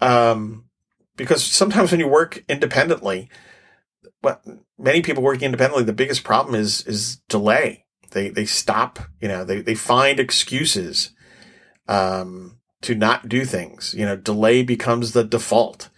Um, 0.00 0.64
because 1.16 1.44
sometimes 1.44 1.90
when 1.90 2.00
you 2.00 2.08
work 2.08 2.44
independently, 2.48 3.28
but 4.22 4.44
many 4.78 5.02
people 5.02 5.22
working 5.22 5.46
independently, 5.46 5.84
the 5.84 5.92
biggest 5.92 6.24
problem 6.24 6.54
is, 6.54 6.86
is 6.86 7.16
delay. 7.28 7.84
They, 8.10 8.30
they 8.30 8.46
stop, 8.46 8.98
you 9.20 9.28
know, 9.28 9.44
they, 9.44 9.60
they 9.60 9.74
find 9.74 10.18
excuses, 10.18 11.10
um, 11.88 12.58
to 12.82 12.94
not 12.94 13.28
do 13.28 13.44
things. 13.44 13.94
You 13.96 14.06
know, 14.06 14.16
delay 14.16 14.62
becomes 14.62 15.12
the 15.12 15.24
default 15.24 15.90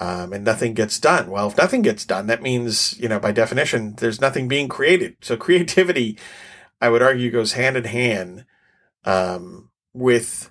um, 0.00 0.32
and 0.32 0.42
nothing 0.42 0.72
gets 0.72 0.98
done. 0.98 1.30
Well, 1.30 1.48
if 1.48 1.58
nothing 1.58 1.82
gets 1.82 2.06
done, 2.06 2.26
that 2.26 2.42
means, 2.42 2.98
you 2.98 3.06
know, 3.06 3.20
by 3.20 3.32
definition, 3.32 3.94
there's 3.96 4.20
nothing 4.20 4.48
being 4.48 4.66
created. 4.66 5.16
So 5.20 5.36
creativity, 5.36 6.18
I 6.80 6.88
would 6.88 7.02
argue, 7.02 7.30
goes 7.30 7.52
hand 7.52 7.76
in 7.76 7.84
hand 7.84 8.46
um, 9.04 9.70
with 9.92 10.50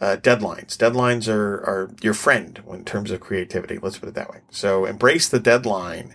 uh, 0.00 0.18
deadlines. 0.20 0.76
Deadlines 0.76 1.26
are, 1.26 1.54
are 1.54 1.90
your 2.02 2.14
friend 2.14 2.62
in 2.70 2.84
terms 2.84 3.10
of 3.10 3.20
creativity. 3.20 3.78
Let's 3.78 3.98
put 3.98 4.10
it 4.10 4.14
that 4.14 4.30
way. 4.30 4.40
So 4.50 4.84
embrace 4.84 5.28
the 5.28 5.40
deadline 5.40 6.14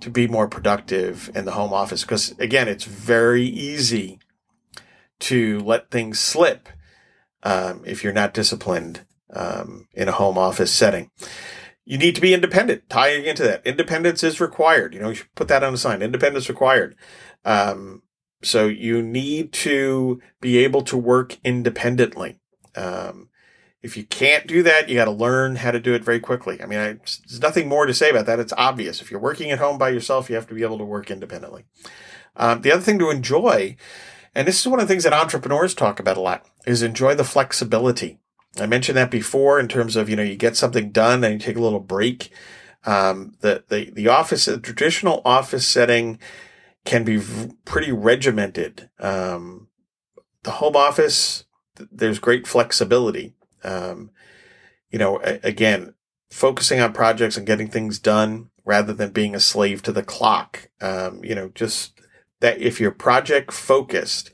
to 0.00 0.10
be 0.10 0.26
more 0.26 0.48
productive 0.48 1.30
in 1.34 1.44
the 1.44 1.52
home 1.52 1.72
office 1.72 2.02
because, 2.02 2.36
again, 2.38 2.68
it's 2.68 2.84
very 2.84 3.44
easy 3.44 4.18
to 5.20 5.60
let 5.60 5.90
things 5.90 6.18
slip 6.18 6.68
um, 7.44 7.82
if 7.86 8.02
you're 8.02 8.12
not 8.12 8.34
disciplined 8.34 9.06
um, 9.32 9.86
in 9.94 10.08
a 10.08 10.12
home 10.12 10.36
office 10.36 10.72
setting 10.72 11.10
you 11.86 11.96
need 11.96 12.16
to 12.16 12.20
be 12.20 12.34
independent. 12.34 12.90
Tying 12.90 13.24
into 13.24 13.44
that, 13.44 13.64
independence 13.64 14.22
is 14.22 14.40
required. 14.40 14.92
You 14.92 15.00
know, 15.00 15.08
you 15.10 15.14
should 15.14 15.34
put 15.36 15.48
that 15.48 15.62
on 15.62 15.72
a 15.72 15.78
sign. 15.78 16.02
Independence 16.02 16.48
required. 16.48 16.96
Um, 17.44 18.02
so 18.42 18.66
you 18.66 19.00
need 19.00 19.52
to 19.52 20.20
be 20.40 20.58
able 20.58 20.82
to 20.82 20.96
work 20.96 21.38
independently. 21.44 22.38
Um, 22.74 23.30
if 23.82 23.96
you 23.96 24.04
can't 24.04 24.48
do 24.48 24.64
that, 24.64 24.88
you 24.88 24.96
got 24.96 25.04
to 25.04 25.12
learn 25.12 25.56
how 25.56 25.70
to 25.70 25.78
do 25.78 25.94
it 25.94 26.04
very 26.04 26.18
quickly. 26.18 26.60
I 26.60 26.66
mean, 26.66 26.78
I, 26.80 26.92
there's 26.94 27.40
nothing 27.40 27.68
more 27.68 27.86
to 27.86 27.94
say 27.94 28.10
about 28.10 28.26
that. 28.26 28.40
It's 28.40 28.52
obvious. 28.56 29.00
If 29.00 29.12
you're 29.12 29.20
working 29.20 29.52
at 29.52 29.60
home 29.60 29.78
by 29.78 29.90
yourself, 29.90 30.28
you 30.28 30.34
have 30.34 30.48
to 30.48 30.54
be 30.54 30.64
able 30.64 30.78
to 30.78 30.84
work 30.84 31.08
independently. 31.08 31.64
Um, 32.34 32.62
the 32.62 32.72
other 32.72 32.82
thing 32.82 32.98
to 32.98 33.10
enjoy, 33.10 33.76
and 34.34 34.48
this 34.48 34.60
is 34.60 34.66
one 34.66 34.80
of 34.80 34.88
the 34.88 34.92
things 34.92 35.04
that 35.04 35.12
entrepreneurs 35.12 35.72
talk 35.72 36.00
about 36.00 36.16
a 36.16 36.20
lot, 36.20 36.44
is 36.66 36.82
enjoy 36.82 37.14
the 37.14 37.24
flexibility. 37.24 38.18
I 38.58 38.66
mentioned 38.66 38.96
that 38.96 39.10
before 39.10 39.58
in 39.60 39.68
terms 39.68 39.96
of, 39.96 40.08
you 40.08 40.16
know, 40.16 40.22
you 40.22 40.36
get 40.36 40.56
something 40.56 40.90
done 40.90 41.22
and 41.24 41.34
you 41.34 41.38
take 41.38 41.56
a 41.56 41.62
little 41.62 41.80
break. 41.80 42.30
Um, 42.84 43.34
the, 43.40 43.64
the, 43.68 43.90
the 43.90 44.08
office, 44.08 44.44
the 44.46 44.58
traditional 44.58 45.20
office 45.24 45.66
setting 45.66 46.18
can 46.84 47.04
be 47.04 47.16
v- 47.16 47.52
pretty 47.64 47.92
regimented. 47.92 48.88
Um, 49.00 49.68
the 50.44 50.52
home 50.52 50.76
office, 50.76 51.44
th- 51.76 51.88
there's 51.92 52.18
great 52.20 52.46
flexibility. 52.46 53.34
Um, 53.64 54.10
you 54.90 54.98
know, 54.98 55.20
a- 55.22 55.40
again, 55.42 55.94
focusing 56.30 56.80
on 56.80 56.92
projects 56.92 57.36
and 57.36 57.46
getting 57.46 57.68
things 57.68 57.98
done 57.98 58.50
rather 58.64 58.92
than 58.92 59.10
being 59.10 59.34
a 59.34 59.40
slave 59.40 59.82
to 59.82 59.92
the 59.92 60.02
clock. 60.02 60.70
Um, 60.80 61.24
you 61.24 61.34
know, 61.34 61.50
just 61.54 62.00
that 62.40 62.60
if 62.60 62.80
you're 62.80 62.92
project 62.92 63.52
focused, 63.52 64.30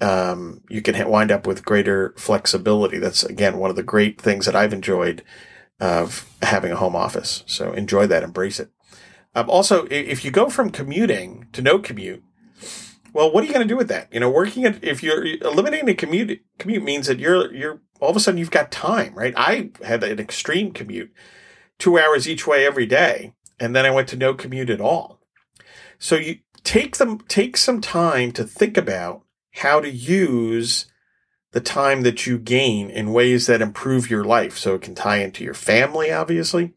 um, 0.00 0.62
you 0.68 0.82
can 0.82 1.08
wind 1.08 1.30
up 1.30 1.46
with 1.46 1.64
greater 1.64 2.14
flexibility. 2.16 2.98
That's 2.98 3.22
again 3.22 3.58
one 3.58 3.70
of 3.70 3.76
the 3.76 3.82
great 3.82 4.20
things 4.20 4.46
that 4.46 4.56
I've 4.56 4.72
enjoyed 4.72 5.22
of 5.80 6.28
having 6.42 6.72
a 6.72 6.76
home 6.76 6.96
office. 6.96 7.44
So 7.46 7.72
enjoy 7.72 8.06
that, 8.06 8.22
embrace 8.22 8.60
it. 8.60 8.70
Um, 9.34 9.50
also, 9.50 9.86
if 9.90 10.24
you 10.24 10.30
go 10.30 10.48
from 10.48 10.70
commuting 10.70 11.46
to 11.52 11.60
no 11.60 11.78
commute, 11.78 12.22
well, 13.12 13.30
what 13.30 13.44
are 13.44 13.46
you 13.46 13.52
going 13.52 13.66
to 13.66 13.72
do 13.72 13.76
with 13.76 13.88
that? 13.88 14.12
You 14.12 14.20
know, 14.20 14.30
working 14.30 14.64
at 14.64 14.82
if 14.82 15.02
you're 15.02 15.24
eliminating 15.24 15.86
the 15.86 15.94
commute, 15.94 16.42
commute 16.58 16.82
means 16.82 17.06
that 17.06 17.18
you're 17.18 17.52
you're 17.52 17.80
all 18.00 18.10
of 18.10 18.16
a 18.16 18.20
sudden 18.20 18.38
you've 18.38 18.50
got 18.50 18.70
time, 18.70 19.14
right? 19.14 19.34
I 19.36 19.70
had 19.84 20.02
an 20.04 20.18
extreme 20.18 20.72
commute, 20.72 21.12
two 21.78 21.98
hours 21.98 22.28
each 22.28 22.46
way 22.46 22.66
every 22.66 22.86
day, 22.86 23.34
and 23.60 23.74
then 23.76 23.84
I 23.84 23.90
went 23.90 24.08
to 24.08 24.16
no 24.16 24.34
commute 24.34 24.70
at 24.70 24.80
all. 24.80 25.20
So 25.98 26.16
you 26.16 26.38
take 26.64 26.96
them 26.96 27.18
take 27.28 27.56
some 27.56 27.80
time 27.80 28.32
to 28.32 28.44
think 28.44 28.76
about 28.76 29.22
how 29.56 29.80
to 29.80 29.90
use 29.90 30.86
the 31.52 31.60
time 31.60 32.02
that 32.02 32.26
you 32.26 32.38
gain 32.38 32.90
in 32.90 33.12
ways 33.12 33.46
that 33.46 33.62
improve 33.62 34.10
your 34.10 34.24
life. 34.24 34.58
So 34.58 34.74
it 34.74 34.82
can 34.82 34.94
tie 34.94 35.18
into 35.18 35.42
your 35.42 35.54
family, 35.54 36.12
obviously. 36.12 36.74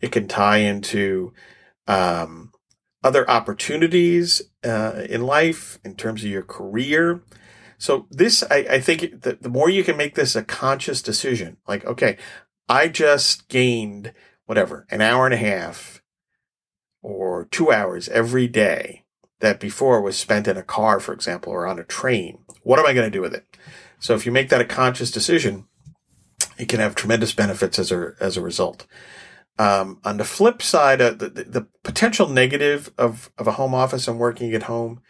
It 0.00 0.10
can 0.10 0.26
tie 0.26 0.58
into 0.58 1.32
um, 1.86 2.50
other 3.04 3.28
opportunities 3.30 4.42
uh, 4.64 5.04
in 5.08 5.22
life 5.22 5.78
in 5.84 5.94
terms 5.94 6.24
of 6.24 6.30
your 6.30 6.42
career. 6.42 7.22
So 7.78 8.08
this, 8.10 8.42
I, 8.50 8.56
I 8.56 8.80
think 8.80 9.22
the, 9.22 9.38
the 9.40 9.48
more 9.48 9.70
you 9.70 9.84
can 9.84 9.96
make 9.96 10.16
this 10.16 10.34
a 10.34 10.42
conscious 10.42 11.02
decision, 11.02 11.58
like, 11.68 11.84
okay, 11.84 12.16
I 12.68 12.88
just 12.88 13.48
gained 13.48 14.12
whatever, 14.46 14.86
an 14.90 15.00
hour 15.00 15.26
and 15.26 15.34
a 15.34 15.38
half 15.38 16.02
or 17.02 17.44
two 17.44 17.70
hours 17.70 18.08
every 18.08 18.48
day 18.48 19.05
that 19.40 19.60
before 19.60 20.00
was 20.00 20.16
spent 20.16 20.48
in 20.48 20.56
a 20.56 20.62
car, 20.62 21.00
for 21.00 21.12
example, 21.12 21.52
or 21.52 21.66
on 21.66 21.78
a 21.78 21.84
train. 21.84 22.38
What 22.62 22.78
am 22.78 22.86
I 22.86 22.94
going 22.94 23.10
to 23.10 23.16
do 23.16 23.20
with 23.20 23.34
it? 23.34 23.44
So 23.98 24.14
if 24.14 24.26
you 24.26 24.32
make 24.32 24.48
that 24.48 24.60
a 24.60 24.64
conscious 24.64 25.10
decision, 25.10 25.66
it 26.58 26.68
can 26.68 26.80
have 26.80 26.94
tremendous 26.94 27.32
benefits 27.32 27.78
as 27.78 27.92
a, 27.92 28.12
as 28.20 28.36
a 28.36 28.42
result. 28.42 28.86
Um, 29.58 30.00
on 30.04 30.18
the 30.18 30.24
flip 30.24 30.62
side, 30.62 31.00
uh, 31.00 31.10
the, 31.10 31.28
the 31.28 31.66
potential 31.82 32.28
negative 32.28 32.92
of, 32.98 33.30
of 33.38 33.46
a 33.46 33.52
home 33.52 33.74
office 33.74 34.06
and 34.06 34.18
working 34.18 34.52
at 34.52 34.64
home 34.64 35.00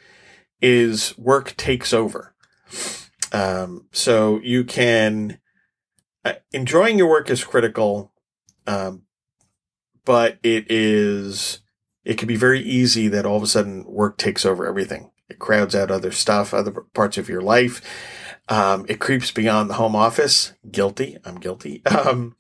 is 0.61 1.17
work 1.19 1.57
takes 1.57 1.93
over. 1.93 2.35
Um, 3.33 3.89
so 3.93 4.41
you 4.43 4.65
can, 4.65 5.41
uh, 6.25 6.35
enjoying 6.53 6.99
your 6.99 7.09
work 7.09 7.29
is 7.29 7.43
critical, 7.43 8.13
um, 8.67 9.03
but 10.05 10.39
it 10.43 10.71
is, 10.71 11.61
it 12.07 12.19
can 12.19 12.29
be 12.29 12.37
very 12.37 12.61
easy 12.61 13.09
that 13.09 13.27
all 13.27 13.37
of 13.37 13.43
a 13.43 13.49
sudden 13.49 13.85
work 13.85 14.17
takes 14.17 14.47
over 14.47 14.65
everything. 14.65 15.11
It 15.29 15.41
crowds 15.41 15.75
out 15.75 15.91
other 15.91 16.13
stuff, 16.13 16.55
other 16.55 16.71
parts 16.71 17.19
of 17.19 17.29
your 17.29 17.41
life. 17.41 17.83
Um, 18.49 18.87
it 18.89 19.01
creeps 19.01 19.33
beyond 19.33 19.69
the 19.69 19.75
home 19.75 19.97
office. 19.97 20.53
Guilty. 20.71 21.19
I'm 21.25 21.37
guilty. 21.37 21.83
Um, 21.91 22.37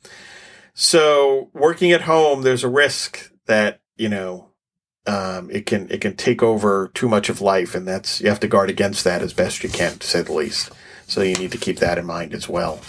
so 0.78 1.48
working 1.54 1.90
at 1.90 2.02
home, 2.02 2.42
there's 2.42 2.62
a 2.62 2.68
risk 2.68 3.32
that, 3.46 3.80
you 3.96 4.10
know, 4.10 4.50
um, 5.06 5.50
it 5.50 5.64
can, 5.64 5.90
it 5.90 6.02
can 6.02 6.14
take 6.16 6.42
over 6.42 6.90
too 6.92 7.08
much 7.08 7.30
of 7.30 7.40
life. 7.40 7.74
And 7.74 7.88
that's, 7.88 8.20
you 8.20 8.28
have 8.28 8.40
to 8.40 8.48
guard 8.48 8.68
against 8.68 9.02
that 9.04 9.22
as 9.22 9.32
best 9.32 9.64
you 9.64 9.70
can, 9.70 9.98
to 9.98 10.06
say 10.06 10.20
the 10.20 10.34
least. 10.34 10.70
So 11.06 11.22
you 11.22 11.34
need 11.36 11.52
to 11.52 11.58
keep 11.58 11.78
that 11.78 11.96
in 11.96 12.04
mind 12.04 12.34
as 12.34 12.46
well. 12.46 12.80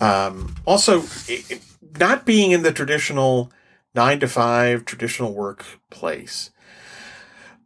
Um, 0.00 0.54
also, 0.64 1.02
it, 1.26 1.60
not 1.98 2.24
being 2.24 2.52
in 2.52 2.62
the 2.62 2.72
traditional 2.72 3.50
nine 3.94 4.20
to 4.20 4.28
five 4.28 4.84
traditional 4.84 5.34
workplace 5.34 6.50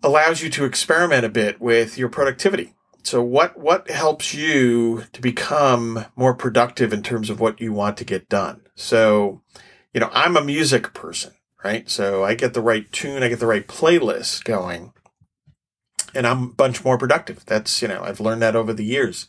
allows 0.02 0.42
you 0.42 0.50
to 0.50 0.64
experiment 0.64 1.24
a 1.24 1.28
bit 1.28 1.60
with 1.60 1.98
your 1.98 2.08
productivity. 2.08 2.74
So 3.02 3.22
what 3.22 3.58
what 3.58 3.90
helps 3.90 4.34
you 4.34 5.04
to 5.12 5.20
become 5.20 6.04
more 6.14 6.34
productive 6.34 6.92
in 6.92 7.02
terms 7.02 7.30
of 7.30 7.40
what 7.40 7.60
you 7.60 7.72
want 7.72 7.96
to 7.98 8.04
get 8.04 8.28
done? 8.28 8.62
So, 8.74 9.42
you 9.92 10.00
know, 10.00 10.10
I'm 10.12 10.36
a 10.36 10.44
music 10.44 10.92
person, 10.94 11.32
right? 11.64 11.88
So 11.88 12.22
I 12.22 12.34
get 12.34 12.54
the 12.54 12.60
right 12.60 12.90
tune, 12.92 13.22
I 13.22 13.28
get 13.28 13.40
the 13.40 13.46
right 13.46 13.66
playlist 13.66 14.44
going, 14.44 14.92
and 16.14 16.26
I'm 16.26 16.42
a 16.44 16.52
bunch 16.52 16.84
more 16.84 16.98
productive. 16.98 17.44
That's, 17.46 17.80
you 17.80 17.88
know, 17.88 18.02
I've 18.02 18.20
learned 18.20 18.42
that 18.42 18.56
over 18.56 18.72
the 18.72 18.84
years. 18.84 19.26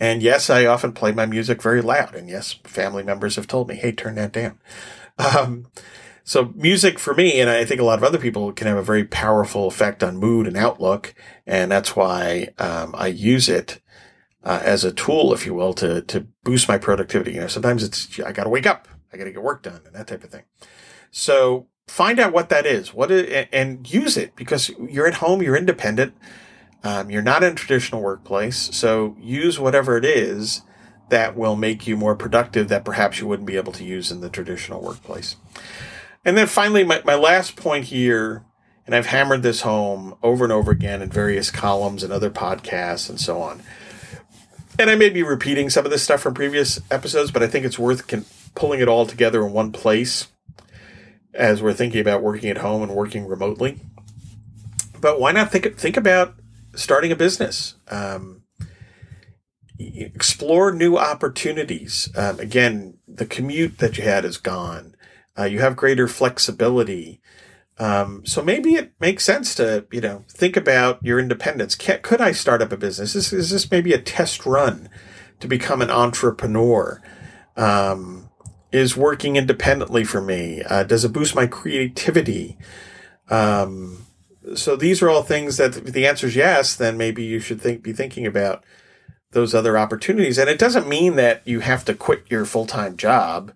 And 0.00 0.20
yes, 0.20 0.50
I 0.50 0.66
often 0.66 0.92
play 0.92 1.12
my 1.12 1.26
music 1.26 1.62
very 1.62 1.80
loud. 1.80 2.14
And 2.14 2.28
yes, 2.28 2.54
family 2.64 3.04
members 3.04 3.36
have 3.36 3.46
told 3.46 3.68
me, 3.68 3.76
hey, 3.76 3.92
turn 3.92 4.16
that 4.16 4.32
down. 4.32 4.58
Um, 5.18 5.66
so 6.24 6.52
music 6.54 6.98
for 6.98 7.14
me, 7.14 7.40
and 7.40 7.50
I 7.50 7.64
think 7.64 7.80
a 7.80 7.84
lot 7.84 7.98
of 7.98 8.04
other 8.04 8.18
people, 8.18 8.52
can 8.52 8.66
have 8.66 8.76
a 8.76 8.82
very 8.82 9.04
powerful 9.04 9.66
effect 9.66 10.02
on 10.02 10.16
mood 10.16 10.46
and 10.46 10.56
outlook, 10.56 11.14
and 11.46 11.70
that's 11.70 11.96
why 11.96 12.48
um, 12.58 12.94
I 12.96 13.08
use 13.08 13.48
it 13.48 13.80
uh, 14.44 14.60
as 14.62 14.84
a 14.84 14.92
tool, 14.92 15.32
if 15.32 15.46
you 15.46 15.54
will, 15.54 15.74
to 15.74 16.02
to 16.02 16.26
boost 16.44 16.68
my 16.68 16.78
productivity. 16.78 17.32
You 17.32 17.40
know, 17.40 17.46
sometimes 17.48 17.82
it's 17.82 18.20
I 18.20 18.32
got 18.32 18.44
to 18.44 18.50
wake 18.50 18.66
up, 18.66 18.88
I 19.12 19.16
got 19.16 19.24
to 19.24 19.32
get 19.32 19.42
work 19.42 19.62
done, 19.62 19.80
and 19.84 19.94
that 19.94 20.06
type 20.06 20.24
of 20.24 20.30
thing. 20.30 20.44
So 21.10 21.66
find 21.88 22.18
out 22.18 22.32
what 22.32 22.48
that 22.48 22.66
is, 22.66 22.94
what 22.94 23.10
and 23.10 23.92
use 23.92 24.16
it 24.16 24.36
because 24.36 24.70
you're 24.88 25.06
at 25.06 25.14
home, 25.14 25.42
you're 25.42 25.56
independent, 25.56 26.14
um, 26.84 27.10
you're 27.10 27.22
not 27.22 27.42
in 27.42 27.52
a 27.52 27.56
traditional 27.56 28.00
workplace, 28.00 28.74
so 28.74 29.16
use 29.20 29.58
whatever 29.58 29.96
it 29.96 30.04
is 30.04 30.62
that 31.08 31.36
will 31.36 31.56
make 31.56 31.86
you 31.86 31.96
more 31.96 32.14
productive 32.14 32.68
that 32.68 32.84
perhaps 32.84 33.20
you 33.20 33.26
wouldn't 33.26 33.46
be 33.46 33.56
able 33.56 33.72
to 33.72 33.84
use 33.84 34.10
in 34.10 34.20
the 34.20 34.30
traditional 34.30 34.80
workplace. 34.80 35.36
And 36.24 36.36
then 36.36 36.46
finally, 36.46 36.84
my, 36.84 37.02
my 37.04 37.14
last 37.14 37.56
point 37.56 37.86
here, 37.86 38.44
and 38.86 38.94
I've 38.94 39.06
hammered 39.06 39.42
this 39.42 39.62
home 39.62 40.16
over 40.22 40.44
and 40.44 40.52
over 40.52 40.70
again 40.70 41.02
in 41.02 41.10
various 41.10 41.50
columns 41.50 42.02
and 42.02 42.12
other 42.12 42.30
podcasts 42.30 43.08
and 43.08 43.20
so 43.20 43.40
on. 43.40 43.62
And 44.78 44.88
I 44.88 44.94
may 44.94 45.10
be 45.10 45.22
repeating 45.22 45.68
some 45.68 45.84
of 45.84 45.90
this 45.90 46.02
stuff 46.02 46.20
from 46.20 46.34
previous 46.34 46.80
episodes, 46.90 47.30
but 47.30 47.42
I 47.42 47.46
think 47.46 47.64
it's 47.64 47.78
worth 47.78 48.06
pulling 48.54 48.80
it 48.80 48.88
all 48.88 49.06
together 49.06 49.44
in 49.46 49.52
one 49.52 49.72
place 49.72 50.28
as 51.34 51.62
we're 51.62 51.72
thinking 51.72 52.00
about 52.00 52.22
working 52.22 52.50
at 52.50 52.58
home 52.58 52.82
and 52.82 52.94
working 52.94 53.26
remotely. 53.26 53.80
But 55.00 55.20
why 55.20 55.32
not 55.32 55.50
think 55.50 55.76
think 55.76 55.96
about 55.96 56.34
starting 56.74 57.10
a 57.12 57.16
business? 57.16 57.74
Um, 57.88 58.42
explore 59.78 60.72
new 60.72 60.96
opportunities. 60.96 62.08
Um, 62.16 62.38
again, 62.38 62.98
the 63.08 63.26
commute 63.26 63.78
that 63.78 63.98
you 63.98 64.04
had 64.04 64.24
is 64.24 64.36
gone. 64.36 64.94
Uh, 65.38 65.44
you 65.44 65.60
have 65.60 65.76
greater 65.76 66.08
flexibility. 66.08 67.20
Um, 67.78 68.24
so 68.26 68.42
maybe 68.42 68.74
it 68.74 68.92
makes 69.00 69.24
sense 69.24 69.54
to, 69.54 69.86
you 69.90 70.00
know, 70.00 70.24
think 70.28 70.56
about 70.56 71.02
your 71.02 71.18
independence. 71.18 71.74
Can, 71.74 72.00
could 72.02 72.20
I 72.20 72.32
start 72.32 72.62
up 72.62 72.72
a 72.72 72.76
business? 72.76 73.14
Is, 73.14 73.32
is 73.32 73.50
this 73.50 73.70
maybe 73.70 73.92
a 73.92 74.00
test 74.00 74.44
run 74.44 74.88
to 75.40 75.48
become 75.48 75.80
an 75.82 75.90
entrepreneur? 75.90 77.02
Um, 77.56 78.28
is 78.70 78.96
working 78.96 79.36
independently 79.36 80.04
for 80.04 80.20
me? 80.20 80.62
Uh, 80.62 80.82
does 80.82 81.04
it 81.04 81.12
boost 81.12 81.34
my 81.34 81.46
creativity? 81.46 82.56
Um, 83.28 84.06
so 84.54 84.76
these 84.76 85.02
are 85.02 85.10
all 85.10 85.22
things 85.22 85.56
that 85.56 85.76
if 85.76 85.84
the 85.84 86.06
answer 86.06 86.26
is 86.26 86.36
yes, 86.36 86.74
then 86.74 86.96
maybe 86.96 87.22
you 87.22 87.38
should 87.38 87.60
think, 87.60 87.82
be 87.82 87.92
thinking 87.92 88.26
about 88.26 88.64
those 89.32 89.54
other 89.54 89.78
opportunities. 89.78 90.38
And 90.38 90.48
it 90.48 90.58
doesn't 90.58 90.88
mean 90.88 91.16
that 91.16 91.42
you 91.46 91.60
have 91.60 91.84
to 91.86 91.94
quit 91.94 92.24
your 92.28 92.44
full-time 92.44 92.96
job 92.96 93.52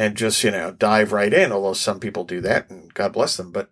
and 0.00 0.16
just, 0.16 0.42
you 0.42 0.50
know, 0.50 0.70
dive 0.70 1.12
right 1.12 1.34
in, 1.34 1.52
although 1.52 1.74
some 1.74 2.00
people 2.00 2.24
do 2.24 2.40
that 2.40 2.70
and 2.70 2.94
God 2.94 3.12
bless 3.12 3.36
them. 3.36 3.52
But 3.52 3.70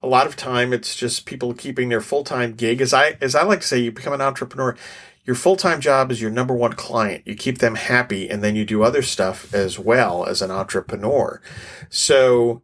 a 0.00 0.06
lot 0.06 0.28
of 0.28 0.36
time 0.36 0.72
it's 0.72 0.94
just 0.94 1.26
people 1.26 1.54
keeping 1.54 1.88
their 1.88 2.00
full-time 2.00 2.52
gig. 2.54 2.80
As 2.80 2.94
I, 2.94 3.16
as 3.20 3.34
I 3.34 3.42
like 3.42 3.62
to 3.62 3.66
say, 3.66 3.80
you 3.80 3.90
become 3.90 4.12
an 4.12 4.20
entrepreneur. 4.20 4.76
Your 5.24 5.34
full-time 5.34 5.80
job 5.80 6.12
is 6.12 6.22
your 6.22 6.30
number 6.30 6.54
one 6.54 6.74
client. 6.74 7.26
You 7.26 7.34
keep 7.34 7.58
them 7.58 7.74
happy 7.74 8.30
and 8.30 8.44
then 8.44 8.54
you 8.54 8.64
do 8.64 8.84
other 8.84 9.02
stuff 9.02 9.52
as 9.52 9.76
well 9.76 10.24
as 10.24 10.40
an 10.40 10.52
entrepreneur. 10.52 11.42
So, 11.88 12.62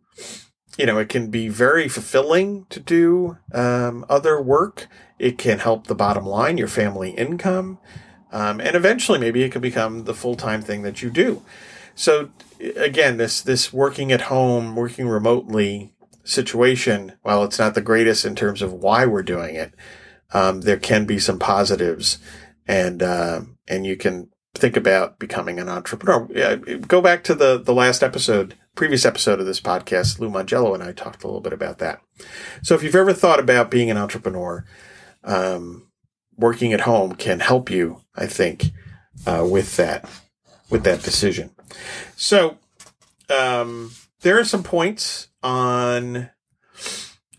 you 0.79 0.87
know, 0.87 0.99
it 0.99 1.09
can 1.09 1.29
be 1.29 1.49
very 1.49 1.89
fulfilling 1.89 2.67
to 2.71 2.79
do 2.79 3.37
um, 3.53 4.07
other 4.09 4.41
work. 4.41 4.87
It 5.19 5.39
can 5.39 5.59
help 5.59 5.89
the 5.89 5.97
bottom 5.97 6.25
line, 6.25 6.57
your 6.57 6.69
family 6.69 7.11
income. 7.11 7.81
Um, 8.31 8.61
and 8.61 8.77
eventually 8.77 9.19
maybe 9.19 9.43
it 9.43 9.51
can 9.51 9.61
become 9.61 10.05
the 10.05 10.15
full-time 10.15 10.63
thing 10.63 10.83
that 10.83 11.03
you 11.03 11.11
do. 11.11 11.43
So 11.95 12.31
again, 12.77 13.17
this 13.17 13.41
this 13.41 13.73
working 13.73 14.13
at 14.13 14.23
home, 14.23 14.77
working 14.77 15.09
remotely 15.09 15.93
situation, 16.25 17.13
while 17.23 17.45
it's 17.45 17.59
not 17.59 17.75
the 17.75 17.81
greatest 17.81 18.25
in 18.25 18.35
terms 18.35 18.63
of 18.63 18.73
why 18.73 19.07
we're 19.07 19.23
doing 19.23 19.55
it, 19.55 19.75
um, 20.33 20.63
there 20.63 20.79
can 20.79 21.05
be 21.05 21.19
some 21.19 21.39
positives, 21.39 22.19
and 22.67 23.03
uh, 23.03 23.43
and 23.69 23.87
you 23.87 23.97
can 23.97 24.31
think 24.55 24.77
about 24.77 25.19
becoming 25.19 25.59
an 25.59 25.69
entrepreneur. 25.69 26.29
Yeah, 26.31 26.57
go 26.57 27.01
back 27.01 27.25
to 27.25 27.35
the 27.35 27.59
the 27.59 27.75
last 27.75 28.03
episode, 28.03 28.55
previous 28.75 29.05
episode 29.05 29.41
of 29.41 29.47
this 29.47 29.61
podcast. 29.61 30.19
Lou 30.19 30.31
Mongello 30.31 30.75
and 30.75 30.83
I 30.83 30.93
talked 30.93 31.25
a 31.25 31.27
little 31.27 31.41
bit 31.41 31.53
about 31.53 31.79
that. 31.79 32.01
So 32.63 32.75
if 32.75 32.83
you've 32.83 32.95
ever 32.95 33.13
thought 33.13 33.41
about 33.41 33.71
being 33.71 33.91
an 33.91 33.97
entrepreneur, 33.97 34.65
um, 35.25 35.89
working 36.37 36.73
at 36.73 36.83
home 36.83 37.15
can 37.15 37.41
help 37.41 37.71
you. 37.71 38.03
I 38.15 38.27
think 38.27 38.73
uh, 39.27 39.47
with 39.49 39.77
that 39.77 40.09
with 40.71 40.85
that 40.85 41.03
decision. 41.03 41.51
So, 42.17 42.59
um, 43.31 43.93
there 44.21 44.39
are 44.39 44.45
some 44.45 44.63
points 44.63 45.29
on 45.43 46.31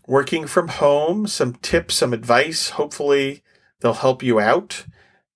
working 0.06 0.46
from 0.46 0.68
home, 0.68 1.26
some 1.26 1.54
tips, 1.54 1.94
some 1.94 2.12
advice. 2.12 2.70
Hopefully, 2.70 3.42
they'll 3.80 3.94
help 3.94 4.22
you 4.22 4.40
out. 4.40 4.84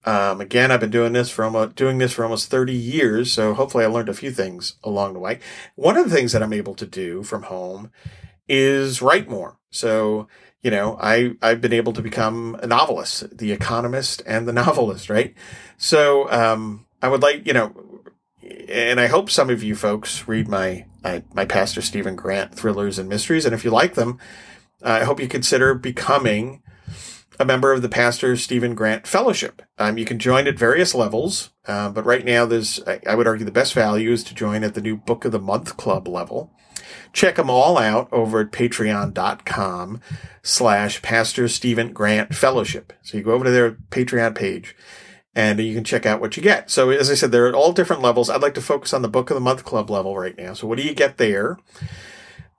Um, 0.05 0.41
again, 0.41 0.71
I've 0.71 0.81
been 0.81 0.91
doing 0.91 1.13
this 1.13 1.31
for 1.31 1.45
almost 1.45 1.75
doing 1.75 1.99
this 1.99 2.13
for 2.13 2.25
almost 2.25 2.51
30 2.51 2.73
years, 2.73 3.33
so 3.33 3.53
hopefully 3.53 3.85
I 3.85 3.89
learned 3.89 4.09
a 4.09 4.15
few 4.15 4.31
things 4.31 4.77
along 4.83 5.13
the 5.13 5.19
way. 5.19 5.41
One 5.75 5.97
of 5.97 6.09
the 6.09 6.15
things 6.15 6.33
that 6.33 6.43
I'm 6.43 6.53
able 6.53 6.75
to 6.77 6.87
do 6.87 7.23
from 7.23 7.43
home 7.45 7.91
is 8.49 9.03
write 9.03 9.29
more. 9.29 9.59
So, 9.71 10.29
you 10.63 10.71
know, 10.71 10.97
I 11.01 11.33
I've 11.43 11.61
been 11.61 11.73
able 11.73 11.93
to 11.93 12.01
become 12.01 12.59
a 12.63 12.67
novelist, 12.67 13.37
the 13.37 13.53
economist 13.53 14.23
and 14.27 14.49
the 14.49 14.53
novelist, 14.65 15.11
right? 15.11 15.35
So, 15.77 16.31
um, 16.31 16.87
I 17.03 17.09
would 17.09 17.23
like, 17.23 17.47
you 17.47 17.53
know, 17.53 17.98
and 18.69 19.01
I 19.01 19.07
hope 19.07 19.31
some 19.31 19.51
of 19.51 19.63
you 19.63 19.75
folks 19.75 20.27
read 20.29 20.49
my 20.49 20.87
my, 21.03 21.23
my 21.33 21.45
Pastor 21.45 21.81
Stephen 21.81 22.17
Grant 22.17 22.55
thrillers 22.55 22.99
and 22.99 23.09
mysteries, 23.09 23.45
and 23.45 23.55
if 23.55 23.65
you 23.65 23.71
like 23.71 23.95
them, 23.95 24.19
uh, 24.83 24.99
I 25.01 25.05
hope 25.05 25.21
you 25.21 25.29
consider 25.29 25.75
becoming 25.75 26.63
a 27.39 27.45
member 27.45 27.73
of 27.73 27.83
the 27.83 27.89
Pastor 27.89 28.37
Stephen 28.37 28.75
Grant 28.75 29.07
Fellowship. 29.07 29.63
Um, 29.79 29.97
you 29.97 30.05
can 30.05 30.19
join 30.19 30.47
at 30.49 30.59
various 30.59 30.95
levels, 30.95 31.51
uh, 31.67 31.89
but 31.91 32.05
right 32.05 32.25
now 32.25 32.47
there's 32.47 32.81
I, 32.87 33.01
I 33.07 33.15
would 33.15 33.27
argue 33.27 33.45
the 33.45 33.53
best 33.53 33.75
value 33.75 34.11
is 34.11 34.25
to 34.25 34.35
join 34.35 34.65
at 34.65 34.75
the 34.75 34.81
new 34.81 34.97
Book 34.97 35.25
of 35.25 35.33
the 35.33 35.39
Month 35.39 35.77
Club 35.77 36.09
level. 36.09 36.53
Check 37.13 37.37
them 37.37 37.51
all 37.51 37.79
out 37.79 38.09
over 38.13 38.41
at 38.41 38.53
patreon.com 38.53 40.01
slash 40.43 41.03
Pastor 41.03 41.49
Stephen 41.49 41.93
Grant 41.93 42.35
Fellowship. 42.35 42.93
So 43.03 43.17
you 43.17 43.25
go 43.25 43.33
over 43.33 43.45
to 43.45 43.51
their 43.51 43.73
Patreon 43.73 44.35
page 44.35 44.75
and 45.39 45.61
you 45.61 45.73
can 45.73 45.85
check 45.85 46.05
out 46.05 46.21
what 46.21 46.37
you 46.37 46.43
get. 46.43 46.69
So 46.69 46.91
as 46.91 47.13
I 47.13 47.15
said, 47.15 47.31
they're 47.31 47.47
at 47.47 47.55
all 47.55 47.73
different 47.73 48.03
levels. 48.03 48.29
I'd 48.29 48.43
like 48.43 48.55
to 48.55 48.61
focus 48.61 48.93
on 48.93 49.03
the 49.03 49.09
book 49.09 49.31
of 49.31 49.37
the 49.37 49.41
month 49.41 49.65
club 49.65 49.89
level 49.89 50.19
right 50.19 50.37
now. 50.37 50.53
So 50.53 50.67
what 50.67 50.79
do 50.79 50.83
you 50.83 50.93
get 50.93 51.17
there? 51.17 51.59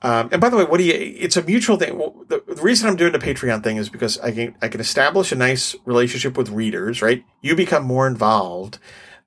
Um, 0.02 0.30
and 0.32 0.40
by 0.40 0.48
the 0.48 0.56
way, 0.56 0.64
what 0.64 0.78
do 0.78 0.86
you? 0.86 0.94
It's 0.94 1.36
a 1.36 1.44
mutual 1.44 1.76
thing. 1.76 1.98
Well, 1.98 2.24
the, 2.30 2.42
reason 2.62 2.88
I'm 2.88 2.96
doing 2.96 3.12
the 3.12 3.20
Patreon 3.20 3.66
thing 3.66 3.76
is 3.76 3.90
because 3.90 4.18
I 4.20 4.32
can 4.32 4.56
I 4.62 4.70
can 4.70 4.80
establish 4.80 5.34
a 5.34 5.36
nice 5.36 5.76
relationship 5.84 6.38
with 6.38 6.52
readers. 6.52 7.02
Right, 7.02 7.26
you 7.42 7.54
become 7.54 7.84
more 7.84 8.08
involved 8.08 8.80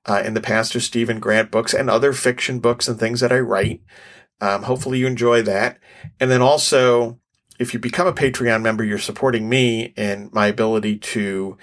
uh, 0.07 0.23
in 0.25 0.33
the 0.33 0.41
Pastor 0.41 0.79
Stephen 0.79 1.19
Grant 1.19 1.51
books 1.51 1.75
and 1.75 1.91
other 1.91 2.11
fiction 2.11 2.57
books 2.57 2.87
and 2.87 2.99
things 2.99 3.19
that 3.19 3.31
I 3.31 3.39
write. 3.39 3.83
Um, 4.41 4.63
hopefully, 4.63 4.97
you 4.97 5.05
enjoy 5.05 5.43
that. 5.43 5.77
And 6.19 6.31
then 6.31 6.41
also, 6.41 7.19
if 7.59 7.71
you 7.71 7.79
become 7.79 8.07
a 8.07 8.13
Patreon 8.13 8.63
member, 8.63 8.83
you're 8.83 8.97
supporting 8.97 9.47
me 9.47 9.93
and 9.95 10.33
my 10.33 10.47
ability 10.47 10.97
to 10.97 11.55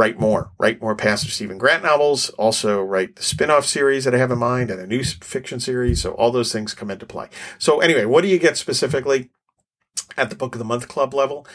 write 0.00 0.18
more, 0.18 0.50
write 0.58 0.80
more 0.80 0.96
Pastor 0.96 1.28
Stephen 1.28 1.58
Grant 1.58 1.82
novels, 1.82 2.30
also 2.30 2.80
write 2.80 3.16
the 3.16 3.22
spin-off 3.22 3.66
series 3.66 4.04
that 4.04 4.14
I 4.14 4.18
have 4.18 4.30
in 4.30 4.38
mind 4.38 4.70
and 4.70 4.80
a 4.80 4.86
new 4.86 5.04
fiction 5.04 5.60
series. 5.60 6.00
So 6.00 6.12
all 6.12 6.30
those 6.30 6.52
things 6.52 6.72
come 6.72 6.90
into 6.90 7.04
play. 7.04 7.28
So 7.58 7.80
anyway, 7.80 8.06
what 8.06 8.22
do 8.22 8.28
you 8.28 8.38
get 8.38 8.56
specifically 8.56 9.28
at 10.16 10.30
the 10.30 10.36
Book 10.36 10.54
of 10.54 10.58
the 10.58 10.64
Month 10.64 10.88
Club 10.88 11.12
level? 11.12 11.46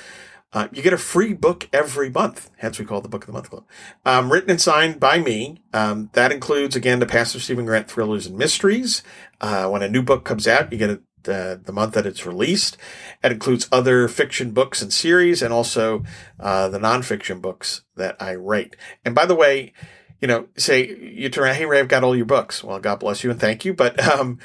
uh, 0.56 0.70
you 0.72 0.82
get 0.82 0.94
a 0.94 0.98
free 0.98 1.34
book 1.34 1.68
every 1.74 2.10
month. 2.10 2.50
Hence, 2.58 2.80
we 2.80 2.86
call 2.86 3.00
it 3.00 3.02
the 3.02 3.10
Book 3.10 3.24
of 3.24 3.28
the 3.28 3.34
Month 3.34 3.50
Club. 3.50 3.66
Um, 4.06 4.32
written 4.32 4.50
and 4.50 4.62
signed 4.62 5.02
by 5.02 5.20
me. 5.20 5.62
Um, 5.74 6.10
that 6.14 6.32
includes, 6.32 6.78
again, 6.78 7.00
the 7.00 7.06
Pastor 7.06 7.42
Stephen 7.42 7.66
Grant 7.66 7.90
Thrillers 7.90 8.26
and 8.26 8.38
Mysteries. 8.38 9.04
Uh, 9.42 9.68
when 9.68 9.84
a 9.84 9.90
new 9.90 10.02
book 10.02 10.24
comes 10.24 10.48
out, 10.48 10.72
you 10.72 10.78
get 10.78 10.90
it 10.90 11.02
the 11.26 11.74
month 11.74 11.94
that 11.94 12.06
it's 12.06 12.26
released. 12.26 12.78
It 13.24 13.32
includes 13.32 13.68
other 13.72 14.08
fiction 14.08 14.52
books 14.52 14.82
and 14.82 14.94
series 14.94 15.42
and 15.42 15.54
also 15.54 16.04
uh, 16.40 16.70
the 16.70 16.80
nonfiction 16.80 17.42
books 17.42 17.82
that 17.96 18.16
I 18.22 18.36
write. 18.36 18.76
And 19.04 19.14
by 19.14 19.26
the 19.26 19.36
way, 19.36 19.74
you 20.22 20.28
know, 20.28 20.48
say 20.58 20.88
you 20.88 21.30
turn 21.30 21.44
around, 21.44 21.56
hey, 21.56 21.66
Ray, 21.66 21.80
I've 21.80 21.88
got 21.88 22.04
all 22.04 22.16
your 22.16 22.26
books. 22.26 22.64
Well, 22.64 22.80
God 22.80 23.00
bless 23.00 23.24
you 23.24 23.32
and 23.32 23.40
thank 23.40 23.66
you. 23.66 23.74
But 23.74 24.02
um, 24.08 24.40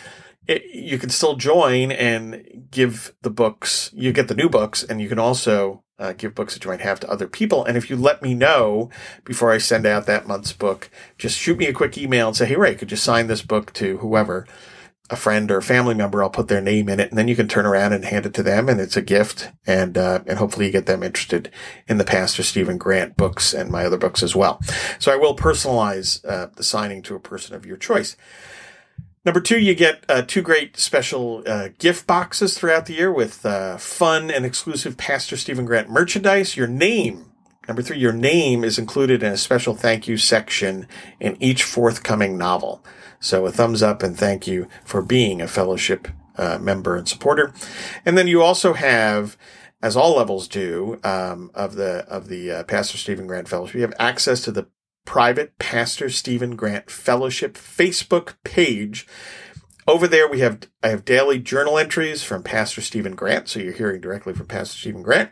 it, 0.46 0.64
you 0.74 0.98
can 0.98 1.10
still 1.10 1.36
join 1.36 1.92
and 1.92 2.66
give 2.70 3.14
the 3.22 3.30
books, 3.30 3.90
you 3.94 4.12
get 4.12 4.28
the 4.28 4.34
new 4.34 4.48
books, 4.48 4.82
and 4.82 5.00
you 5.00 5.08
can 5.08 5.18
also 5.18 5.84
uh, 5.98 6.12
give 6.14 6.34
books 6.34 6.54
that 6.54 6.64
you 6.64 6.70
might 6.70 6.80
have 6.80 6.98
to 7.00 7.10
other 7.10 7.28
people. 7.28 7.64
And 7.64 7.76
if 7.76 7.90
you 7.90 7.96
let 7.96 8.22
me 8.22 8.34
know 8.34 8.90
before 9.24 9.52
I 9.52 9.58
send 9.58 9.86
out 9.86 10.06
that 10.06 10.26
month's 10.26 10.52
book, 10.52 10.90
just 11.18 11.38
shoot 11.38 11.58
me 11.58 11.66
a 11.66 11.72
quick 11.72 11.96
email 11.96 12.28
and 12.28 12.36
say, 12.36 12.46
hey, 12.46 12.56
Ray, 12.56 12.74
could 12.74 12.90
you 12.90 12.96
sign 12.96 13.26
this 13.26 13.42
book 13.42 13.72
to 13.74 13.98
whoever? 13.98 14.46
A 15.12 15.16
friend 15.16 15.50
or 15.50 15.60
family 15.60 15.94
member, 15.94 16.22
I'll 16.22 16.30
put 16.30 16.46
their 16.46 16.60
name 16.60 16.88
in 16.88 17.00
it, 17.00 17.10
and 17.10 17.18
then 17.18 17.26
you 17.26 17.34
can 17.34 17.48
turn 17.48 17.66
around 17.66 17.92
and 17.92 18.04
hand 18.04 18.26
it 18.26 18.34
to 18.34 18.44
them, 18.44 18.68
and 18.68 18.80
it's 18.80 18.96
a 18.96 19.02
gift, 19.02 19.50
and 19.66 19.98
uh, 19.98 20.20
and 20.24 20.38
hopefully 20.38 20.66
you 20.66 20.72
get 20.72 20.86
them 20.86 21.02
interested 21.02 21.50
in 21.88 21.98
the 21.98 22.04
Pastor 22.04 22.44
Stephen 22.44 22.78
Grant 22.78 23.16
books 23.16 23.52
and 23.52 23.70
my 23.70 23.84
other 23.84 23.98
books 23.98 24.22
as 24.22 24.36
well. 24.36 24.60
So 25.00 25.12
I 25.12 25.16
will 25.16 25.34
personalize 25.34 26.24
uh, 26.24 26.46
the 26.54 26.62
signing 26.62 27.02
to 27.02 27.16
a 27.16 27.20
person 27.20 27.56
of 27.56 27.66
your 27.66 27.76
choice. 27.76 28.16
Number 29.24 29.40
two, 29.40 29.58
you 29.58 29.74
get 29.74 30.04
uh, 30.08 30.22
two 30.22 30.40
great 30.40 30.78
special 30.78 31.42
uh, 31.44 31.68
gift 31.78 32.06
boxes 32.06 32.56
throughout 32.56 32.86
the 32.86 32.94
year 32.94 33.12
with 33.12 33.44
uh, 33.44 33.76
fun 33.76 34.30
and 34.30 34.46
exclusive 34.46 34.96
Pastor 34.96 35.36
Stephen 35.36 35.66
Grant 35.66 35.90
merchandise. 35.90 36.56
Your 36.56 36.68
name, 36.68 37.29
number 37.70 37.82
three, 37.82 37.98
your 37.98 38.12
name 38.12 38.64
is 38.64 38.80
included 38.80 39.22
in 39.22 39.32
a 39.32 39.36
special 39.36 39.76
thank 39.76 40.08
you 40.08 40.16
section 40.16 40.88
in 41.20 41.36
each 41.40 41.62
forthcoming 41.62 42.36
novel. 42.36 42.84
So 43.20 43.46
a 43.46 43.52
thumbs 43.52 43.80
up 43.80 44.02
and 44.02 44.16
thank 44.18 44.48
you 44.48 44.66
for 44.84 45.02
being 45.02 45.40
a 45.40 45.46
fellowship 45.46 46.08
uh, 46.36 46.58
member 46.58 46.96
and 46.96 47.06
supporter. 47.06 47.54
And 48.04 48.18
then 48.18 48.26
you 48.26 48.42
also 48.42 48.72
have 48.72 49.36
as 49.80 49.96
all 49.96 50.16
levels 50.16 50.48
do 50.48 50.98
um, 51.04 51.52
of 51.54 51.76
the 51.76 52.04
of 52.08 52.26
the 52.26 52.50
uh, 52.50 52.64
Pastor 52.64 52.98
Stephen 52.98 53.28
Grant 53.28 53.46
Fellowship. 53.46 53.76
You 53.76 53.82
have 53.82 53.94
access 54.00 54.40
to 54.42 54.50
the 54.50 54.66
private 55.04 55.56
Pastor 55.60 56.10
Stephen 56.10 56.56
Grant 56.56 56.90
Fellowship 56.90 57.54
Facebook 57.54 58.34
page. 58.42 59.06
Over 59.86 60.08
there, 60.08 60.28
we 60.28 60.40
have 60.40 60.62
I 60.82 60.88
have 60.88 61.04
daily 61.04 61.38
journal 61.38 61.78
entries 61.78 62.24
from 62.24 62.42
Pastor 62.42 62.80
Stephen 62.80 63.14
Grant, 63.14 63.46
so 63.48 63.60
you're 63.60 63.72
hearing 63.74 64.00
directly 64.00 64.34
from 64.34 64.46
Pastor 64.46 64.76
Stephen 64.76 65.02
Grant. 65.02 65.30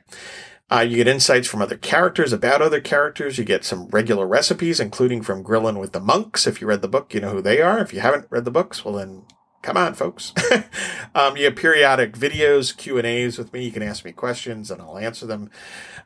Uh, 0.70 0.80
you 0.80 0.96
get 0.96 1.08
insights 1.08 1.48
from 1.48 1.62
other 1.62 1.76
characters 1.76 2.32
about 2.32 2.60
other 2.60 2.80
characters. 2.80 3.38
You 3.38 3.44
get 3.44 3.64
some 3.64 3.88
regular 3.88 4.26
recipes, 4.26 4.80
including 4.80 5.22
from 5.22 5.42
Grilling 5.42 5.78
with 5.78 5.92
the 5.92 6.00
Monks. 6.00 6.46
If 6.46 6.60
you 6.60 6.66
read 6.66 6.82
the 6.82 6.88
book, 6.88 7.14
you 7.14 7.20
know 7.20 7.30
who 7.30 7.40
they 7.40 7.62
are. 7.62 7.78
If 7.78 7.94
you 7.94 8.00
haven't 8.00 8.26
read 8.28 8.44
the 8.44 8.50
books, 8.50 8.84
well 8.84 8.94
then 8.94 9.24
come 9.62 9.76
on, 9.76 9.94
folks. 9.94 10.32
um, 11.14 11.36
you 11.36 11.44
have 11.46 11.56
periodic 11.56 12.12
videos, 12.12 12.76
Q 12.76 12.98
and 12.98 13.06
A's 13.06 13.38
with 13.38 13.52
me. 13.52 13.64
You 13.64 13.72
can 13.72 13.82
ask 13.82 14.04
me 14.04 14.12
questions 14.12 14.70
and 14.70 14.80
I'll 14.80 14.98
answer 14.98 15.26
them. 15.26 15.50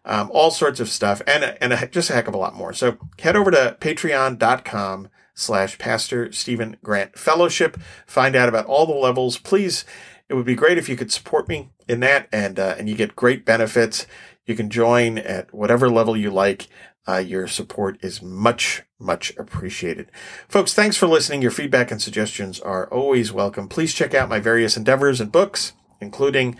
Um, 0.05 0.31
all 0.33 0.51
sorts 0.51 0.81
of 0.81 0.89
stuff 0.89 1.23
and, 1.27 1.57
and 1.61 1.73
a, 1.73 1.87
just 1.87 2.11
a 2.11 2.15
heck 2.15 2.29
of 2.29 2.35
a 2.35 2.39
lot 2.39 2.55
more. 2.55 2.73
So 2.73 2.99
head 3.19 3.37
over 3.37 3.51
to 3.51 3.77
patreon.com 3.81 5.09
slash 5.35 5.79
Pastor 5.79 6.33
Stephen 6.33 6.77
Grant 6.83 7.19
Fellowship. 7.19 7.79
Find 8.07 8.37
out 8.37 8.49
about 8.49 8.67
all 8.67 8.87
the 8.87 8.93
levels. 8.93 9.39
Please, 9.39 9.85
it 10.29 10.35
would 10.35 10.47
be 10.47 10.55
great 10.55 10.79
if 10.79 10.89
you 10.89 10.97
could 10.97 11.13
support 11.13 11.49
me 11.49 11.71
in 11.89 12.01
that 12.01 12.29
and, 12.33 12.59
uh, 12.59 12.75
and 12.79 12.89
you 12.89 12.95
get 12.95 13.17
great 13.17 13.45
benefits. 13.45 14.07
You 14.47 14.55
can 14.55 14.71
join 14.71 15.19
at 15.19 15.53
whatever 15.55 15.89
level 15.89 16.17
you 16.17 16.31
like. 16.31 16.69
Uh, 17.07 17.19
your 17.19 17.49
support 17.49 17.99
is 18.01 18.23
much, 18.23 18.83
much 18.99 19.37
appreciated. 19.37 20.11
Folks, 20.49 20.73
thanks 20.73 20.97
for 20.97 21.09
listening. 21.09 21.43
Your 21.43 21.51
feedback 21.51 21.91
and 21.91 22.01
suggestions 22.01 22.61
are 22.61 22.89
always 22.93 23.33
welcome. 23.33 23.69
Please 23.69 23.93
check 23.93 24.15
out 24.15 24.29
my 24.29 24.39
various 24.39 24.77
endeavors 24.77 25.21
and 25.21 25.33
books, 25.33 25.73
including 26.01 26.57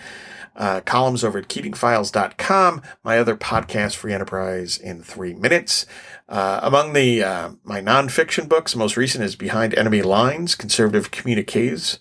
uh, 0.57 0.81
columns 0.81 1.25
over 1.25 1.39
at 1.39 1.49
keatingfiles.com, 1.49 2.83
my 3.03 3.19
other 3.19 3.37
podcast, 3.37 3.97
Free 3.97 4.13
Enterprise 4.13 4.77
in 4.77 5.03
Three 5.03 5.35
Minutes. 5.35 5.87
Uh, 6.29 6.61
among 6.63 6.93
the 6.93 7.23
uh, 7.23 7.51
my 7.65 7.81
nonfiction 7.81 8.49
books, 8.49 8.77
most 8.77 8.97
recent 8.97 9.25
is 9.25 9.37
Behind 9.37 9.75
Enemy 9.75 10.03
Lines, 10.03 10.55
Conservative 10.55 11.11
Communiques. 11.11 11.99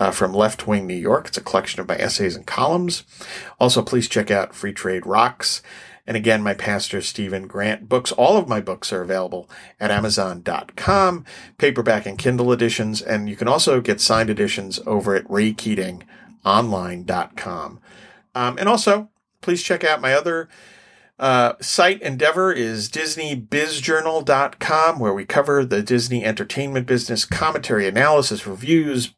Uh, 0.00 0.10
from 0.10 0.32
Left 0.32 0.66
Wing 0.66 0.86
New 0.86 0.94
York. 0.94 1.28
It's 1.28 1.36
a 1.36 1.42
collection 1.42 1.78
of 1.78 1.86
my 1.86 1.96
essays 1.96 2.34
and 2.34 2.46
columns. 2.46 3.04
Also, 3.60 3.82
please 3.82 4.08
check 4.08 4.30
out 4.30 4.54
Free 4.54 4.72
Trade 4.72 5.04
Rocks 5.04 5.60
and 6.10 6.16
again, 6.16 6.42
my 6.42 6.54
pastor, 6.54 7.02
Stephen 7.02 7.46
Grant 7.46 7.88
books. 7.88 8.10
All 8.10 8.36
of 8.36 8.48
my 8.48 8.60
books 8.60 8.92
are 8.92 9.00
available 9.00 9.48
at 9.78 9.92
Amazon.com, 9.92 11.24
paperback 11.56 12.04
and 12.04 12.18
Kindle 12.18 12.52
editions. 12.52 13.00
And 13.00 13.28
you 13.28 13.36
can 13.36 13.46
also 13.46 13.80
get 13.80 14.00
signed 14.00 14.28
editions 14.28 14.80
over 14.86 15.14
at 15.14 15.28
RayKeatingOnline.com. 15.28 17.80
Um, 18.34 18.58
and 18.58 18.68
also, 18.68 19.08
please 19.40 19.62
check 19.62 19.84
out 19.84 20.00
my 20.00 20.12
other 20.12 20.48
uh, 21.20 21.52
site 21.60 22.02
endeavor 22.02 22.50
is 22.50 22.88
DisneyBizJournal.com, 22.88 24.98
where 24.98 25.14
we 25.14 25.24
cover 25.26 25.64
the 25.64 25.82
Disney 25.82 26.24
entertainment 26.24 26.86
business, 26.86 27.24
commentary, 27.24 27.86
analysis, 27.86 28.48
reviews, 28.48 29.14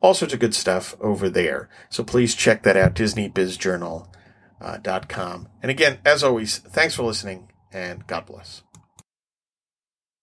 all 0.00 0.14
sorts 0.14 0.34
of 0.34 0.40
good 0.40 0.54
stuff 0.54 0.94
over 1.00 1.28
there. 1.28 1.68
So 1.88 2.04
please 2.04 2.34
check 2.34 2.62
that 2.62 2.76
out, 2.76 2.94
DisneyBizJournal.com 2.94 4.06
uh. 4.60 5.48
And 5.62 5.70
again, 5.70 5.98
as 6.04 6.24
always, 6.24 6.58
thanks 6.58 6.94
for 6.94 7.02
listening 7.02 7.50
and 7.72 8.06
God 8.06 8.26
bless. 8.26 8.62